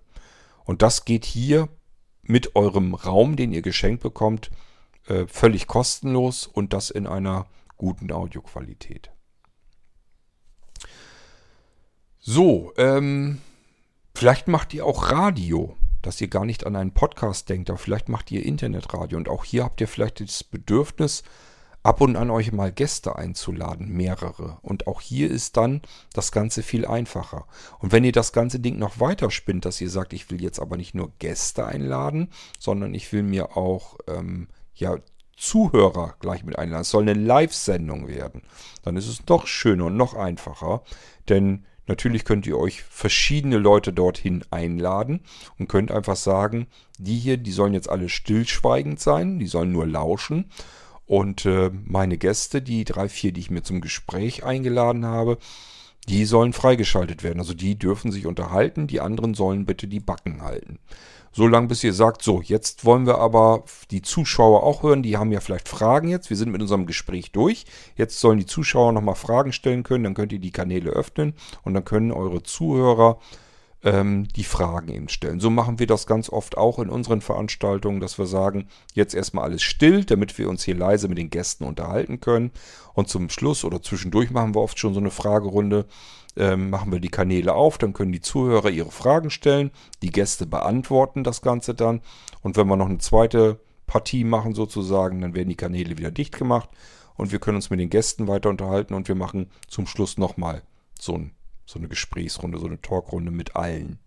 Und 0.66 0.82
das 0.82 1.06
geht 1.06 1.26
hier 1.26 1.70
mit 2.24 2.56
eurem 2.56 2.94
Raum, 2.94 3.38
den 3.38 3.54
ihr 3.54 3.62
geschenkt 3.62 4.04
bekommt, 4.04 4.52
äh, 5.08 5.26
völlig 5.28 5.68
kostenlos 5.68 6.46
und 6.46 6.74
das 6.74 6.90
in 6.90 7.08
einer 7.08 7.48
guten 7.78 8.12
Audioqualität. 8.12 9.12
So, 12.20 12.74
ähm, 12.78 13.40
vielleicht 14.14 14.48
macht 14.48 14.74
ihr 14.74 14.86
auch 14.86 15.12
Radio, 15.12 15.78
dass 16.02 16.20
ihr 16.20 16.28
gar 16.28 16.46
nicht 16.46 16.66
an 16.66 16.76
einen 16.76 16.94
Podcast 16.94 17.50
denkt, 17.50 17.70
aber 17.70 17.80
vielleicht 17.80 18.10
macht 18.10 18.32
ihr 18.32 18.46
Internetradio 18.46 19.18
und 19.18 19.30
auch 19.30 19.46
hier 19.46 19.64
habt 19.64 19.80
ihr 19.82 19.88
vielleicht 19.88 20.20
das 20.20 20.44
Bedürfnis, 20.44 21.24
ab 21.88 22.02
und 22.02 22.18
an 22.18 22.30
euch 22.30 22.52
mal 22.52 22.72
Gäste 22.72 23.16
einzuladen, 23.16 23.88
mehrere. 23.94 24.58
Und 24.62 24.88
auch 24.88 25.00
hier 25.00 25.32
ist 25.32 25.56
dann 25.56 25.82
das 26.12 26.34
Ganze 26.34 26.62
viel 26.62 26.86
einfacher. 26.86 27.48
Und 27.80 27.94
wenn 27.94 28.04
ihr 28.04 28.12
das 28.12 28.34
ganze 28.34 28.60
Ding 28.60 28.78
noch 28.78 29.00
weiter 29.00 29.32
spinnt, 29.32 29.64
dass 29.64 29.80
ihr 29.80 29.90
sagt, 29.90 30.12
ich 30.12 30.30
will 30.30 30.42
jetzt 30.42 30.60
aber 30.60 30.76
nicht 30.76 30.96
nur 30.96 31.14
Gäste 31.20 31.66
einladen, 31.66 32.30
sondern 32.60 32.94
ich 32.94 33.14
will 33.14 33.24
mir 33.24 33.56
auch 33.56 33.98
ähm, 34.08 34.50
ja 34.76 34.98
Zuhörer 35.38 36.16
gleich 36.20 36.44
mit 36.44 36.58
einladen. 36.58 36.82
Es 36.82 36.90
soll 36.90 37.04
eine 37.04 37.14
Live-Sendung 37.14 38.08
werden. 38.08 38.42
Dann 38.84 38.98
ist 38.98 39.08
es 39.08 39.26
noch 39.28 39.48
schöner 39.48 39.86
und 39.86 39.96
noch 39.98 40.16
einfacher, 40.16 40.82
denn 41.30 41.66
natürlich 41.86 42.26
könnt 42.26 42.48
ihr 42.48 42.58
euch 42.58 42.84
verschiedene 42.84 43.58
Leute 43.58 43.94
dorthin 43.94 44.44
einladen 44.52 45.22
und 45.58 45.70
könnt 45.70 45.92
einfach 45.92 46.16
sagen, 46.16 46.68
die 46.98 47.18
hier, 47.18 47.38
die 47.38 47.52
sollen 47.52 47.74
jetzt 47.74 47.90
alle 47.90 48.10
stillschweigend 48.10 49.00
sein, 49.00 49.40
die 49.40 49.48
sollen 49.48 49.72
nur 49.72 49.88
lauschen. 49.88 50.50
Und 51.06 51.46
äh, 51.46 51.72
meine 51.86 52.18
Gäste, 52.18 52.62
die 52.62 52.84
drei, 52.84 53.08
vier, 53.08 53.32
die 53.32 53.40
ich 53.40 53.52
mir 53.52 53.64
zum 53.64 53.80
Gespräch 53.80 54.44
eingeladen 54.44 55.06
habe, 55.06 55.38
die 56.10 56.26
sollen 56.26 56.54
freigeschaltet 56.54 57.24
werden. 57.24 57.40
Also 57.40 57.54
die 57.54 57.78
dürfen 57.78 58.12
sich 58.12 58.26
unterhalten, 58.26 58.88
die 58.88 59.02
anderen 59.02 59.34
sollen 59.34 59.66
bitte 59.66 59.88
die 59.88 60.00
Backen 60.00 60.42
halten. 60.42 60.80
So 61.32 61.48
lange, 61.48 61.68
bis 61.68 61.84
ihr 61.84 61.94
sagt, 61.94 62.24
so, 62.24 62.42
jetzt 62.42 62.86
wollen 62.86 63.06
wir 63.06 63.20
aber 63.20 63.64
die 63.92 64.02
Zuschauer 64.02 64.64
auch 64.64 64.84
hören, 64.84 65.04
die 65.04 65.18
haben 65.18 65.32
ja 65.32 65.40
vielleicht 65.40 65.68
Fragen 65.68 66.08
jetzt. 66.08 66.30
Wir 66.30 66.38
sind 66.38 66.52
mit 66.52 66.62
unserem 66.62 66.86
Gespräch 66.86 67.32
durch. 67.32 67.66
Jetzt 67.96 68.20
sollen 68.20 68.40
die 68.40 68.46
Zuschauer 68.46 68.92
nochmal 68.92 69.16
Fragen 69.16 69.52
stellen 69.52 69.84
können, 69.84 70.04
dann 70.04 70.14
könnt 70.14 70.34
ihr 70.34 70.40
die 70.40 70.52
Kanäle 70.52 70.92
öffnen 70.92 71.34
und 71.64 71.74
dann 71.74 71.86
können 71.86 72.12
eure 72.12 72.44
Zuhörer 72.44 73.20
ähm, 73.88 74.28
die 74.36 74.44
Fragen 74.44 74.90
eben 74.90 75.08
stellen. 75.08 75.40
So 75.40 75.50
machen 75.50 75.80
wir 75.80 75.88
das 75.88 76.08
ganz 76.08 76.30
oft 76.30 76.58
auch 76.58 76.78
in 76.80 76.90
unseren 76.90 77.22
Veranstaltungen, 77.22 78.02
dass 78.02 78.18
wir 78.18 78.26
sagen, 78.26 78.68
jetzt 78.94 79.16
erstmal 79.16 79.46
alles 79.46 79.64
still, 79.64 80.04
damit 80.04 80.38
wir 80.38 80.50
uns 80.50 80.64
hier 80.64 80.76
leise 80.76 81.08
mit 81.08 81.18
den 81.18 81.30
Gästen 81.30 81.64
unterhalten 81.64 82.20
können. 82.20 82.52
Und 82.94 83.08
zum 83.08 83.30
Schluss 83.30 83.64
oder 83.64 83.82
zwischendurch 83.82 84.30
machen 84.30 84.56
wir 84.56 84.62
oft 84.62 84.78
schon 84.78 84.94
so 84.94 85.00
eine 85.00 85.10
Fragerunde. 85.10 85.86
Ähm, 86.36 86.70
machen 86.70 86.92
wir 86.92 87.00
die 87.00 87.10
Kanäle 87.10 87.54
auf, 87.54 87.78
dann 87.78 87.94
können 87.94 88.12
die 88.12 88.22
Zuhörer 88.22 88.70
ihre 88.70 88.92
Fragen 88.92 89.32
stellen, 89.32 89.72
die 90.04 90.12
Gäste 90.12 90.46
beantworten 90.46 91.24
das 91.24 91.42
Ganze 91.42 91.74
dann. 91.74 92.02
Und 92.42 92.58
wenn 92.58 92.68
wir 92.68 92.76
noch 92.76 92.90
eine 92.90 93.00
zweite 93.00 93.60
Partie 93.88 94.24
machen 94.24 94.54
sozusagen, 94.54 95.22
dann 95.22 95.34
werden 95.34 95.50
die 95.50 95.56
Kanäle 95.56 95.98
wieder 95.98 96.12
dicht 96.12 96.38
gemacht 96.38 96.70
und 97.16 97.32
wir 97.32 97.40
können 97.40 97.56
uns 97.56 97.72
mit 97.72 97.80
den 97.80 97.90
Gästen 97.90 98.28
weiter 98.28 98.50
unterhalten 98.50 98.94
und 98.94 99.08
wir 99.08 99.16
machen 99.16 99.50
zum 99.68 99.88
Schluss 99.88 100.20
nochmal 100.20 100.62
so 101.00 101.16
ein 101.16 101.32
so 101.68 101.78
eine 101.78 101.88
Gesprächsrunde, 101.88 102.58
so 102.58 102.66
eine 102.66 102.82
Talkrunde 102.82 103.30
mit 103.30 103.56
allen. 103.56 104.00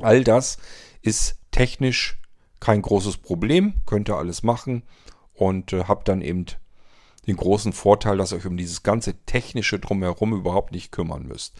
All 0.00 0.24
das 0.24 0.58
ist 1.00 1.38
technisch 1.50 2.20
kein 2.58 2.82
großes 2.82 3.16
Problem, 3.18 3.74
könnt 3.86 4.10
ihr 4.10 4.16
alles 4.16 4.42
machen 4.42 4.82
und 5.32 5.72
äh, 5.72 5.84
habt 5.84 6.08
dann 6.08 6.20
eben 6.20 6.44
den 7.26 7.36
großen 7.36 7.72
Vorteil, 7.72 8.18
dass 8.18 8.32
ihr 8.32 8.38
euch 8.38 8.46
um 8.46 8.56
dieses 8.56 8.82
ganze 8.82 9.14
technische 9.24 9.78
drumherum 9.78 10.34
überhaupt 10.34 10.72
nicht 10.72 10.92
kümmern 10.92 11.26
müsst. 11.26 11.54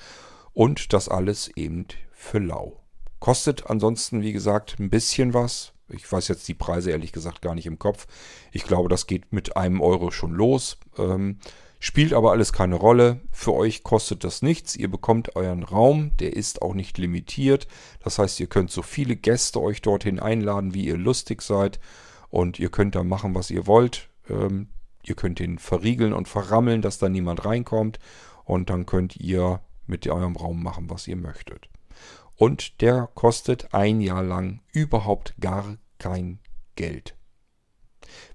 Und 0.52 0.92
das 0.92 1.08
alles 1.08 1.48
eben 1.56 1.86
für 2.12 2.38
lau. 2.38 2.82
Kostet 3.20 3.68
ansonsten, 3.68 4.22
wie 4.22 4.32
gesagt, 4.32 4.78
ein 4.78 4.90
bisschen 4.90 5.32
was. 5.32 5.72
Ich 5.88 6.10
weiß 6.10 6.28
jetzt 6.28 6.48
die 6.48 6.54
Preise 6.54 6.90
ehrlich 6.90 7.12
gesagt 7.12 7.42
gar 7.42 7.54
nicht 7.54 7.66
im 7.66 7.78
Kopf. 7.78 8.06
Ich 8.52 8.64
glaube, 8.64 8.88
das 8.88 9.06
geht 9.06 9.32
mit 9.32 9.56
einem 9.56 9.80
Euro 9.80 10.10
schon 10.10 10.32
los. 10.32 10.78
Ähm, 10.98 11.38
Spielt 11.82 12.12
aber 12.12 12.30
alles 12.30 12.52
keine 12.52 12.74
Rolle. 12.74 13.22
Für 13.32 13.54
euch 13.54 13.82
kostet 13.82 14.22
das 14.22 14.42
nichts. 14.42 14.76
Ihr 14.76 14.90
bekommt 14.90 15.34
euren 15.34 15.62
Raum. 15.62 16.14
Der 16.18 16.36
ist 16.36 16.60
auch 16.60 16.74
nicht 16.74 16.98
limitiert. 16.98 17.66
Das 18.04 18.18
heißt, 18.18 18.38
ihr 18.38 18.48
könnt 18.48 18.70
so 18.70 18.82
viele 18.82 19.16
Gäste 19.16 19.62
euch 19.62 19.80
dorthin 19.80 20.20
einladen, 20.20 20.74
wie 20.74 20.84
ihr 20.84 20.98
lustig 20.98 21.40
seid. 21.40 21.80
Und 22.28 22.58
ihr 22.58 22.68
könnt 22.68 22.94
da 22.94 23.02
machen, 23.02 23.34
was 23.34 23.50
ihr 23.50 23.66
wollt. 23.66 24.10
Ähm, 24.28 24.68
ihr 25.02 25.14
könnt 25.14 25.40
ihn 25.40 25.58
verriegeln 25.58 26.12
und 26.12 26.28
verrammeln, 26.28 26.82
dass 26.82 26.98
da 26.98 27.08
niemand 27.08 27.46
reinkommt. 27.46 27.98
Und 28.44 28.68
dann 28.68 28.84
könnt 28.84 29.16
ihr 29.16 29.62
mit 29.86 30.06
eurem 30.06 30.36
Raum 30.36 30.62
machen, 30.62 30.90
was 30.90 31.08
ihr 31.08 31.16
möchtet. 31.16 31.70
Und 32.36 32.82
der 32.82 33.08
kostet 33.14 33.72
ein 33.72 34.02
Jahr 34.02 34.22
lang 34.22 34.60
überhaupt 34.72 35.34
gar 35.40 35.78
kein 35.96 36.40
Geld. 36.76 37.16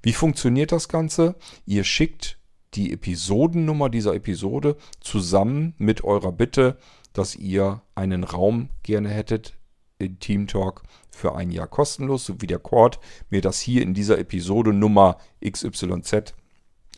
Wie 0.01 0.13
funktioniert 0.13 0.71
das 0.71 0.89
Ganze? 0.89 1.36
Ihr 1.67 1.84
schickt 1.84 2.39
die 2.75 2.91
Episodennummer 2.91 3.89
dieser 3.89 4.13
Episode 4.13 4.77
zusammen 4.99 5.73
mit 5.77 6.03
eurer 6.03 6.31
Bitte, 6.31 6.77
dass 7.13 7.35
ihr 7.35 7.81
einen 7.95 8.23
Raum 8.23 8.69
gerne 8.83 9.09
hättet 9.09 9.57
in 9.99 10.19
Team 10.19 10.47
Talk 10.47 10.83
für 11.09 11.35
ein 11.35 11.51
Jahr 11.51 11.67
kostenlos, 11.67 12.25
so 12.25 12.41
wie 12.41 12.47
der 12.47 12.59
Cord 12.59 12.99
mir 13.29 13.41
das 13.41 13.59
hier 13.59 13.81
in 13.81 13.93
dieser 13.93 14.19
Episode 14.19 14.73
Nummer 14.73 15.17
XYZ 15.45 16.33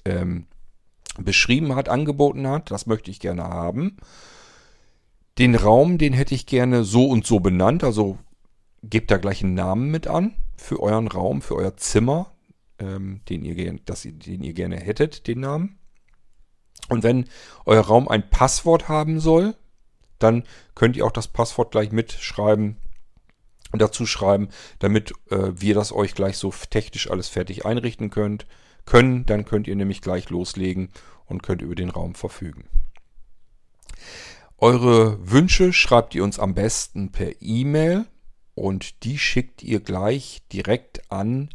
ähm, 0.05 0.47
beschrieben 1.19 1.75
hat, 1.75 1.89
angeboten 1.89 2.47
hat. 2.47 2.71
Das 2.71 2.87
möchte 2.87 3.11
ich 3.11 3.19
gerne 3.19 3.43
haben. 3.43 3.97
Den 5.37 5.53
Raum, 5.53 5.99
den 5.99 6.13
hätte 6.13 6.33
ich 6.33 6.47
gerne 6.47 6.83
so 6.83 7.07
und 7.07 7.25
so 7.27 7.39
benannt, 7.39 7.83
also 7.83 8.17
gebt 8.81 9.11
da 9.11 9.17
gleich 9.17 9.43
einen 9.43 9.53
Namen 9.53 9.91
mit 9.91 10.07
an 10.07 10.33
für 10.55 10.81
euren 10.81 11.07
Raum, 11.07 11.43
für 11.43 11.55
euer 11.55 11.77
Zimmer 11.77 12.31
ähm, 12.79 13.21
den, 13.29 13.43
ihr, 13.43 13.79
das, 13.85 14.03
den 14.03 14.43
ihr 14.43 14.53
gerne 14.53 14.77
hättet, 14.77 15.27
den 15.27 15.41
Namen. 15.41 15.77
Und 16.89 17.03
wenn 17.03 17.25
euer 17.65 17.81
Raum 17.81 18.07
ein 18.07 18.29
Passwort 18.29 18.87
haben 18.87 19.19
soll, 19.19 19.55
dann 20.19 20.43
könnt 20.75 20.95
ihr 20.95 21.05
auch 21.05 21.11
das 21.11 21.27
Passwort 21.27 21.71
gleich 21.71 21.91
mitschreiben 21.91 22.77
und 23.71 23.81
dazu 23.81 24.05
schreiben, 24.05 24.49
damit 24.79 25.11
äh, 25.29 25.51
wir 25.55 25.75
das 25.75 25.91
euch 25.91 26.15
gleich 26.15 26.37
so 26.37 26.53
technisch 26.69 27.09
alles 27.09 27.27
fertig 27.27 27.65
einrichten 27.65 28.09
könnt, 28.09 28.47
können. 28.85 29.25
Dann 29.25 29.45
könnt 29.45 29.67
ihr 29.67 29.75
nämlich 29.75 30.01
gleich 30.01 30.29
loslegen 30.29 30.89
und 31.25 31.43
könnt 31.43 31.61
über 31.61 31.75
den 31.75 31.89
Raum 31.89 32.15
verfügen. 32.15 32.65
Eure 34.57 35.29
Wünsche 35.29 35.73
schreibt 35.73 36.15
ihr 36.15 36.23
uns 36.23 36.39
am 36.39 36.55
besten 36.55 37.11
per 37.11 37.41
E-Mail 37.41 38.05
und 38.55 39.03
die 39.03 39.19
schickt 39.19 39.61
ihr 39.61 39.81
gleich 39.81 40.41
direkt 40.51 41.11
an 41.11 41.49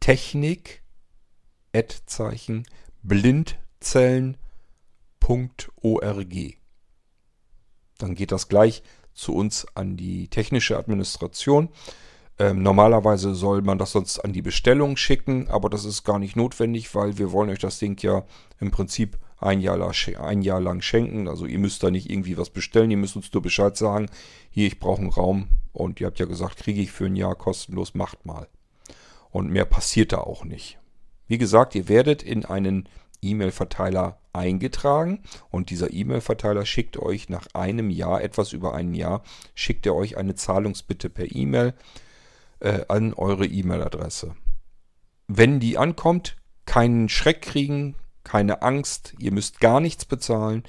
Technik, 0.00 0.82
Ad-Zeichen, 1.74 2.66
blindzellen.org. 3.02 4.36
Dann 7.98 8.14
geht 8.14 8.32
das 8.32 8.48
gleich 8.48 8.82
zu 9.12 9.34
uns 9.34 9.66
an 9.74 9.96
die 9.96 10.28
technische 10.28 10.78
Administration. 10.78 11.68
Ähm, 12.38 12.62
normalerweise 12.62 13.34
soll 13.34 13.60
man 13.60 13.76
das 13.76 13.92
sonst 13.92 14.18
an 14.20 14.32
die 14.32 14.40
Bestellung 14.40 14.96
schicken, 14.96 15.48
aber 15.48 15.68
das 15.68 15.84
ist 15.84 16.04
gar 16.04 16.18
nicht 16.18 16.36
notwendig, 16.36 16.94
weil 16.94 17.18
wir 17.18 17.32
wollen 17.32 17.50
euch 17.50 17.58
das 17.58 17.78
Ding 17.78 18.02
ja 18.02 18.24
im 18.58 18.70
Prinzip 18.70 19.18
ein 19.36 19.60
Jahr, 19.60 19.76
lang, 19.76 19.94
ein 20.18 20.40
Jahr 20.40 20.60
lang 20.60 20.80
schenken. 20.80 21.28
Also 21.28 21.44
ihr 21.44 21.58
müsst 21.58 21.82
da 21.82 21.90
nicht 21.90 22.10
irgendwie 22.10 22.38
was 22.38 22.48
bestellen, 22.48 22.90
ihr 22.90 22.96
müsst 22.96 23.16
uns 23.16 23.30
nur 23.32 23.42
Bescheid 23.42 23.76
sagen, 23.76 24.08
hier, 24.48 24.66
ich 24.66 24.80
brauche 24.80 25.02
einen 25.02 25.10
Raum 25.10 25.48
und 25.72 26.00
ihr 26.00 26.06
habt 26.06 26.18
ja 26.18 26.26
gesagt, 26.26 26.56
kriege 26.56 26.80
ich 26.80 26.90
für 26.90 27.06
ein 27.06 27.16
Jahr 27.16 27.34
kostenlos, 27.34 27.94
macht 27.94 28.24
mal. 28.24 28.48
Und 29.30 29.50
mehr 29.50 29.64
passiert 29.64 30.12
da 30.12 30.18
auch 30.18 30.44
nicht. 30.44 30.78
Wie 31.26 31.38
gesagt, 31.38 31.74
ihr 31.74 31.88
werdet 31.88 32.22
in 32.22 32.44
einen 32.44 32.88
E-Mail-Verteiler 33.22 34.18
eingetragen 34.32 35.22
und 35.50 35.70
dieser 35.70 35.92
E-Mail-Verteiler 35.92 36.64
schickt 36.64 36.96
euch 36.96 37.28
nach 37.28 37.46
einem 37.54 37.90
Jahr, 37.90 38.22
etwas 38.22 38.52
über 38.52 38.74
ein 38.74 38.94
Jahr, 38.94 39.22
schickt 39.54 39.86
er 39.86 39.94
euch 39.94 40.16
eine 40.16 40.34
Zahlungsbitte 40.34 41.10
per 41.10 41.34
E-Mail 41.34 41.74
äh, 42.60 42.84
an 42.88 43.14
eure 43.14 43.46
E-Mail-Adresse. 43.46 44.34
Wenn 45.28 45.60
die 45.60 45.78
ankommt, 45.78 46.36
keinen 46.66 47.08
Schreck 47.08 47.42
kriegen, 47.42 47.96
keine 48.24 48.62
Angst, 48.62 49.14
ihr 49.18 49.32
müsst 49.32 49.60
gar 49.60 49.80
nichts 49.80 50.04
bezahlen. 50.04 50.62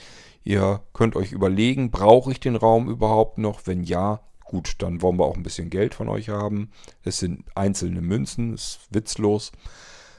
Ihr 0.44 0.82
könnt 0.94 1.16
euch 1.16 1.32
überlegen, 1.32 1.92
brauche 1.92 2.32
ich 2.32 2.40
den 2.40 2.56
Raum 2.56 2.90
überhaupt 2.90 3.38
noch? 3.38 3.62
Wenn 3.66 3.84
ja, 3.84 4.22
Gut, 4.52 4.76
dann 4.80 5.02
wollen 5.02 5.18
wir 5.18 5.24
auch 5.24 5.38
ein 5.38 5.44
bisschen 5.44 5.70
Geld 5.70 5.96
von 5.96 6.10
euch 6.10 6.28
haben. 6.28 6.72
Es 7.04 7.20
sind 7.20 7.46
einzelne 7.56 8.02
Münzen, 8.02 8.54
ist 8.54 8.82
witzlos. 8.90 9.54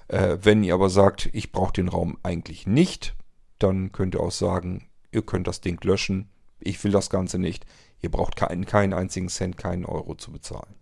Äh, 0.09 0.39
wenn 0.41 0.65
ihr 0.65 0.73
aber 0.73 0.89
sagt, 0.89 1.29
ich 1.35 1.53
brauche 1.53 1.75
den 1.75 1.89
Raum 1.89 2.17
eigentlich 2.23 2.67
nicht, 2.67 3.15
dann 3.59 3.93
könnt 3.93 4.15
ihr 4.15 4.21
auch 4.21 4.33
sagen, 4.33 4.89
ihr 5.11 5.21
könnt 5.21 5.47
das 5.47 5.61
Ding 5.61 5.79
löschen. 5.85 6.31
Ich 6.61 6.83
will 6.83 6.93
das 6.93 7.11
Ganze 7.11 7.39
nicht. 7.39 7.67
Ihr 8.01 8.11
braucht 8.11 8.35
keinen, 8.37 8.65
keinen 8.65 8.95
einzigen 8.95 9.29
Cent, 9.29 9.59
keinen 9.59 9.85
Euro 9.85 10.15
zu 10.15 10.33
bezahlen. 10.33 10.77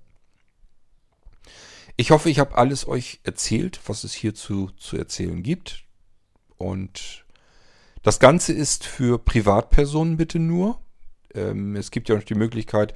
Ich 1.97 2.13
hoffe, 2.13 2.31
ich 2.31 2.39
habe 2.39 2.57
alles 2.57 2.87
euch 2.87 3.19
erzählt, 3.25 3.81
was 3.87 4.05
es 4.05 4.13
hierzu 4.13 4.71
zu 4.77 4.97
erzählen 4.97 5.43
gibt. 5.43 5.87
Und 6.57 7.25
das 8.05 8.21
Ganze 8.21 8.53
ist 8.53 8.87
für 8.87 9.19
Privatpersonen 9.19 10.17
bitte 10.17 10.39
nur. 10.39 10.81
Ähm, 11.35 11.75
es 11.75 11.91
gibt 11.91 12.09
ja 12.09 12.15
noch 12.15 12.23
die 12.23 12.37
Möglichkeit, 12.37 12.95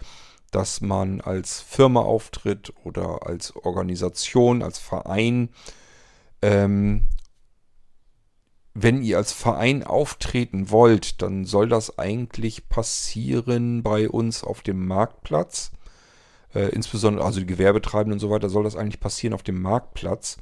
dass 0.54 0.80
man 0.80 1.20
als 1.20 1.60
Firma 1.60 2.00
auftritt 2.00 2.72
oder 2.84 3.26
als 3.26 3.56
Organisation, 3.56 4.62
als 4.62 4.78
Verein. 4.78 5.48
Ähm, 6.42 7.08
wenn 8.72 9.02
ihr 9.02 9.16
als 9.16 9.32
Verein 9.32 9.82
auftreten 9.82 10.70
wollt, 10.70 11.22
dann 11.22 11.44
soll 11.44 11.68
das 11.68 11.98
eigentlich 11.98 12.68
passieren 12.68 13.82
bei 13.82 14.08
uns 14.08 14.44
auf 14.44 14.62
dem 14.62 14.86
Marktplatz. 14.86 15.72
Äh, 16.54 16.68
insbesondere, 16.68 17.24
also 17.24 17.40
die 17.40 17.46
Gewerbetreibenden 17.46 18.14
und 18.14 18.20
so 18.20 18.30
weiter, 18.30 18.48
soll 18.48 18.62
das 18.62 18.76
eigentlich 18.76 19.00
passieren 19.00 19.34
auf 19.34 19.42
dem 19.42 19.60
Marktplatz. 19.60 20.36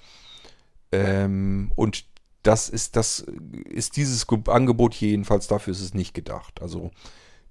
Ähm, 0.93 1.73
und 1.75 2.05
das 2.43 2.69
ist, 2.69 2.97
das 2.97 3.21
ist 3.65 3.97
dieses 3.97 4.27
Angebot 4.49 4.95
jedenfalls, 4.95 5.47
dafür 5.47 5.73
ist 5.73 5.81
es 5.81 5.95
nicht 5.95 6.13
gedacht. 6.13 6.61
Also 6.61 6.91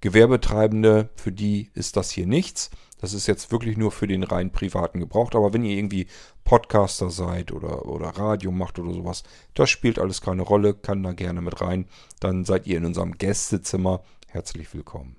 Gewerbetreibende, 0.01 1.09
für 1.15 1.31
die 1.31 1.69
ist 1.73 1.95
das 1.95 2.11
hier 2.11 2.25
nichts. 2.25 2.71
Das 2.99 3.13
ist 3.13 3.27
jetzt 3.27 3.51
wirklich 3.51 3.77
nur 3.77 3.91
für 3.91 4.07
den 4.07 4.23
rein 4.23 4.51
privaten 4.51 4.99
Gebrauch. 4.99 5.31
Aber 5.33 5.53
wenn 5.53 5.63
ihr 5.63 5.75
irgendwie 5.75 6.07
Podcaster 6.43 7.09
seid 7.09 7.51
oder, 7.51 7.85
oder 7.87 8.09
Radio 8.09 8.51
macht 8.51 8.77
oder 8.77 8.93
sowas, 8.93 9.23
das 9.53 9.69
spielt 9.69 9.97
alles 9.97 10.21
keine 10.21 10.43
Rolle, 10.43 10.73
kann 10.73 11.01
da 11.01 11.13
gerne 11.13 11.41
mit 11.41 11.61
rein. 11.61 11.87
Dann 12.19 12.45
seid 12.45 12.67
ihr 12.67 12.77
in 12.77 12.85
unserem 12.85 13.17
Gästezimmer 13.17 14.03
herzlich 14.27 14.73
willkommen. 14.73 15.15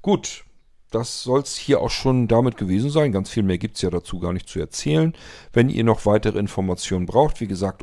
Gut, 0.00 0.44
das 0.90 1.22
soll 1.22 1.40
es 1.40 1.56
hier 1.56 1.80
auch 1.80 1.90
schon 1.90 2.28
damit 2.28 2.56
gewesen 2.56 2.88
sein. 2.90 3.12
Ganz 3.12 3.28
viel 3.28 3.42
mehr 3.42 3.58
gibt 3.58 3.76
es 3.76 3.82
ja 3.82 3.90
dazu 3.90 4.20
gar 4.20 4.32
nicht 4.32 4.48
zu 4.48 4.60
erzählen. 4.60 5.12
Wenn 5.52 5.68
ihr 5.68 5.84
noch 5.84 6.06
weitere 6.06 6.38
Informationen 6.38 7.06
braucht, 7.06 7.40
wie 7.40 7.48
gesagt, 7.48 7.82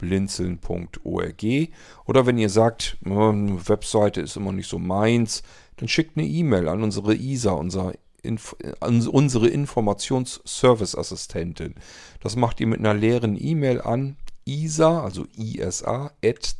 ovz.blinzeln.org 0.00 1.68
oder 2.04 2.26
wenn 2.26 2.38
ihr 2.38 2.50
sagt, 2.50 2.96
Webseite 3.00 4.20
ist 4.20 4.36
immer 4.36 4.52
nicht 4.52 4.68
so 4.68 4.78
meins, 4.78 5.42
dann 5.76 5.88
schickt 5.88 6.16
eine 6.16 6.26
E-Mail 6.26 6.68
an 6.68 6.82
unsere 6.82 7.14
ISA, 7.14 7.52
unser 7.52 7.92
Inf 8.22 8.56
an 8.80 9.06
unsere 9.06 9.48
Informationsservice-Assistentin. 9.48 11.74
Das 12.20 12.36
macht 12.36 12.60
ihr 12.60 12.66
mit 12.66 12.80
einer 12.80 12.94
leeren 12.94 13.38
E-Mail 13.40 13.82
an 13.82 14.16
isa, 14.44 15.02
also 15.02 15.26
isa, 15.36 16.10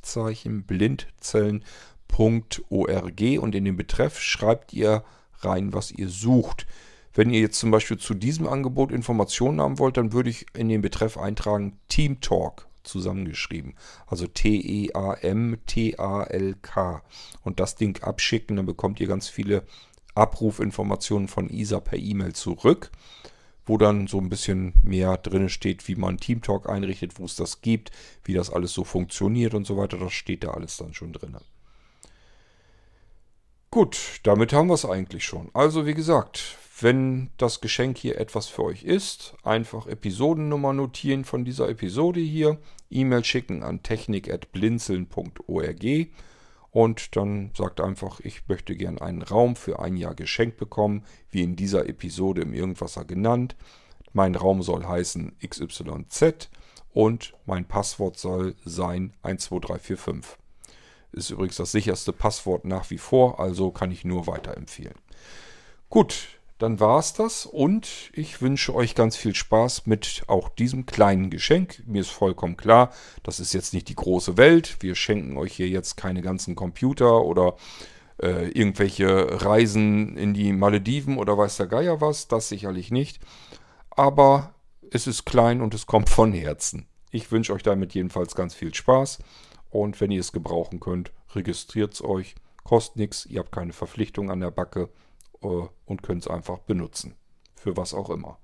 Zeichen 0.03 0.63
blindzellen.org 0.65 1.63
und 3.41 3.55
in 3.55 3.65
den 3.65 3.77
Betreff 3.77 4.21
schreibt 4.21 4.73
ihr 4.73 5.05
rein, 5.41 5.73
was 5.73 5.91
ihr 5.91 6.09
sucht. 6.09 6.67
Wenn 7.15 7.31
ihr 7.31 7.41
jetzt 7.41 7.59
zum 7.59 7.71
Beispiel 7.71 7.97
zu 7.97 8.15
diesem 8.15 8.47
Angebot 8.47 8.93
Informationen 8.93 9.61
haben 9.61 9.79
wollt, 9.79 9.97
dann 9.97 10.13
würde 10.13 10.31
ich 10.31 10.47
in 10.55 10.69
den 10.69 10.83
Betreff 10.83 11.17
eintragen 11.17 11.79
Team 11.89 12.21
Talk 12.21 12.67
zusammengeschrieben. 12.87 13.75
Also 14.07 14.27
T-E-A-M-T-A-L-K. 14.27 15.03
Und 17.43 17.61
das 17.61 17.77
Ding 17.77 18.03
abschicken, 18.03 18.57
dann 18.57 18.67
bekommt 18.67 19.01
ihr 19.01 19.07
ganz 19.07 19.29
viele 19.29 19.65
Abrufinformationen 20.15 21.29
von 21.29 21.51
ISA 21.51 21.81
per 21.81 21.99
E-Mail 21.99 22.33
zurück, 22.35 22.91
wo 23.67 23.77
dann 23.79 24.07
so 24.07 24.19
ein 24.19 24.29
bisschen 24.29 24.75
mehr 24.83 25.17
drin 25.19 25.49
steht, 25.49 25.87
wie 25.89 25.97
man 25.97 26.19
Teamtalk 26.19 26.69
einrichtet, 26.69 27.19
wo 27.19 27.25
es 27.25 27.37
das 27.37 27.61
gibt, 27.61 27.91
wie 28.25 28.35
das 28.35 28.51
alles 28.51 28.73
so 28.73 28.85
funktioniert 28.85 29.55
und 29.55 29.67
so 29.67 29.77
weiter. 29.77 29.99
Das 29.99 30.13
steht 30.13 30.45
da 30.45 30.53
alles 30.53 30.77
dann 30.77 30.95
schon 30.95 31.13
drin. 31.13 31.37
Gut, 33.71 34.21
damit 34.23 34.53
haben 34.53 34.69
wir 34.69 34.75
es 34.75 34.87
eigentlich 34.87 35.25
schon. 35.25 35.51
Also 35.53 35.85
wie 35.85 35.95
gesagt, 35.95 36.57
wenn 36.81 37.31
das 37.39 37.61
Geschenk 37.61 37.97
hier 37.97 38.21
etwas 38.21 38.49
für 38.49 38.65
euch 38.65 38.83
ist, 38.83 39.35
einfach 39.43 39.87
Episodennummer 39.87 40.75
notieren 40.75 41.25
von 41.25 41.45
dieser 41.45 41.69
Episode 41.69 42.21
hier, 42.21 42.59
E-Mail 42.91 43.25
schicken 43.25 43.63
an 43.63 43.83
technik.blinzeln.org 43.83 46.09
und 46.71 47.17
dann 47.17 47.51
sagt 47.57 47.81
einfach, 47.81 48.21
ich 48.21 48.47
möchte 48.49 48.77
gern 48.77 48.99
einen 48.99 49.23
Raum 49.23 49.57
für 49.57 49.79
ein 49.79 49.97
Jahr 49.97 50.15
geschenkt 50.15 50.59
bekommen, 50.59 51.05
wie 51.31 51.43
in 51.43 51.57
dieser 51.57 51.89
Episode 51.89 52.43
im 52.43 52.53
Irgendwasser 52.53 53.07
genannt. 53.07 53.57
Mein 54.13 54.35
Raum 54.35 54.63
soll 54.63 54.85
heißen 54.85 55.37
XYZ 55.47 56.51
und 56.93 57.33
mein 57.47 57.67
Passwort 57.67 58.19
soll 58.19 58.55
sein 58.67 59.15
12345. 59.23 60.37
Ist 61.13 61.31
übrigens 61.31 61.57
das 61.57 61.73
sicherste 61.73 62.13
Passwort 62.13 62.67
nach 62.67 62.91
wie 62.91 62.99
vor, 62.99 63.41
also 63.41 63.71
kann 63.71 63.91
ich 63.91 64.05
nur 64.05 64.27
weiterempfehlen. 64.27 64.97
Gut, 65.89 66.36
dann 66.59 66.81
war 66.81 66.99
es 66.99 67.13
das 67.13 67.45
und 67.45 68.11
ich 68.15 68.41
wünsche 68.41 68.75
euch 68.75 68.95
ganz 68.95 69.17
viel 69.17 69.35
Spaß 69.35 69.87
mit 69.87 70.23
auch 70.27 70.49
diesem 70.49 70.87
kleinen 70.87 71.29
Geschenk. 71.29 71.83
Mir 71.87 72.01
ist 72.01 72.11
vollkommen 72.11 72.57
klar, 72.57 72.93
das 73.23 73.41
ist 73.41 73.53
jetzt 73.53 73.75
nicht 73.75 73.89
die 73.89 73.95
große 73.95 74.37
Welt. 74.37 74.79
Wir 74.81 74.95
schenken 74.95 75.37
euch 75.37 75.55
hier 75.55 75.69
jetzt 75.69 75.97
keine 75.97 76.23
ganzen 76.23 76.55
Computer 76.55 77.23
oder 77.23 77.57
äh, 78.23 78.49
irgendwelche 78.49 79.43
Reisen 79.45 80.17
in 80.17 80.33
die 80.33 80.53
Malediven 80.53 81.19
oder 81.19 81.37
weiß 81.37 81.59
der 81.59 81.67
Geier 81.67 82.01
was. 82.01 82.29
Das 82.29 82.49
sicherlich 82.49 82.91
nicht. 82.91 83.21
Aber 83.91 84.55
es 84.91 85.07
ist 85.07 85.27
klein 85.27 85.61
und 85.61 85.75
es 85.75 85.87
kommt 85.87 86.09
von 86.09 86.33
Herzen. 86.33 86.87
Ich 87.11 87.31
wünsche 87.31 87.53
euch 87.53 87.63
damit 87.63 87.95
jedenfalls 87.95 88.35
ganz 88.35 88.55
viel 88.55 88.75
Spaß. 88.75 89.19
Und 89.71 90.01
wenn 90.01 90.11
ihr 90.11 90.21
es 90.21 90.33
gebrauchen 90.33 90.81
könnt, 90.81 91.13
registriert 91.35 91.93
es 91.93 92.03
euch. 92.03 92.35
Kostet 92.65 92.97
nichts, 92.97 93.27
ihr 93.27 93.41
habt 93.41 93.53
keine 93.53 93.73
Verpflichtung 93.73 94.31
an 94.31 94.41
der 94.41 94.51
Backe. 94.51 94.89
Äh, 95.47 95.69
und 95.87 96.03
könnt 96.03 96.23
es 96.23 96.29
einfach 96.29 96.59
benutzen. 96.59 97.15
Für 97.55 97.77
was 97.77 97.95
auch 97.95 98.11
immer. 98.11 98.39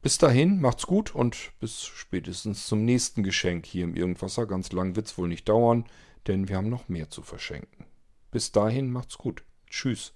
Bis 0.00 0.18
dahin, 0.18 0.60
macht's 0.60 0.86
gut 0.86 1.14
und 1.14 1.52
bis 1.60 1.82
spätestens 1.84 2.66
zum 2.66 2.84
nächsten 2.84 3.22
Geschenk 3.22 3.66
hier 3.66 3.84
im 3.84 3.96
Irgendwasser. 3.96 4.46
Ganz 4.46 4.70
lang 4.72 4.96
wird's 4.96 5.16
wohl 5.16 5.28
nicht 5.28 5.48
dauern, 5.48 5.86
denn 6.26 6.48
wir 6.48 6.56
haben 6.56 6.68
noch 6.68 6.88
mehr 6.88 7.10
zu 7.10 7.22
verschenken. 7.22 7.86
Bis 8.30 8.52
dahin, 8.52 8.90
macht's 8.90 9.18
gut. 9.18 9.44
Tschüss, 9.68 10.12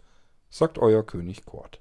sagt 0.51 0.79
euer 0.79 1.05
König 1.05 1.47
Kort. 1.47 1.81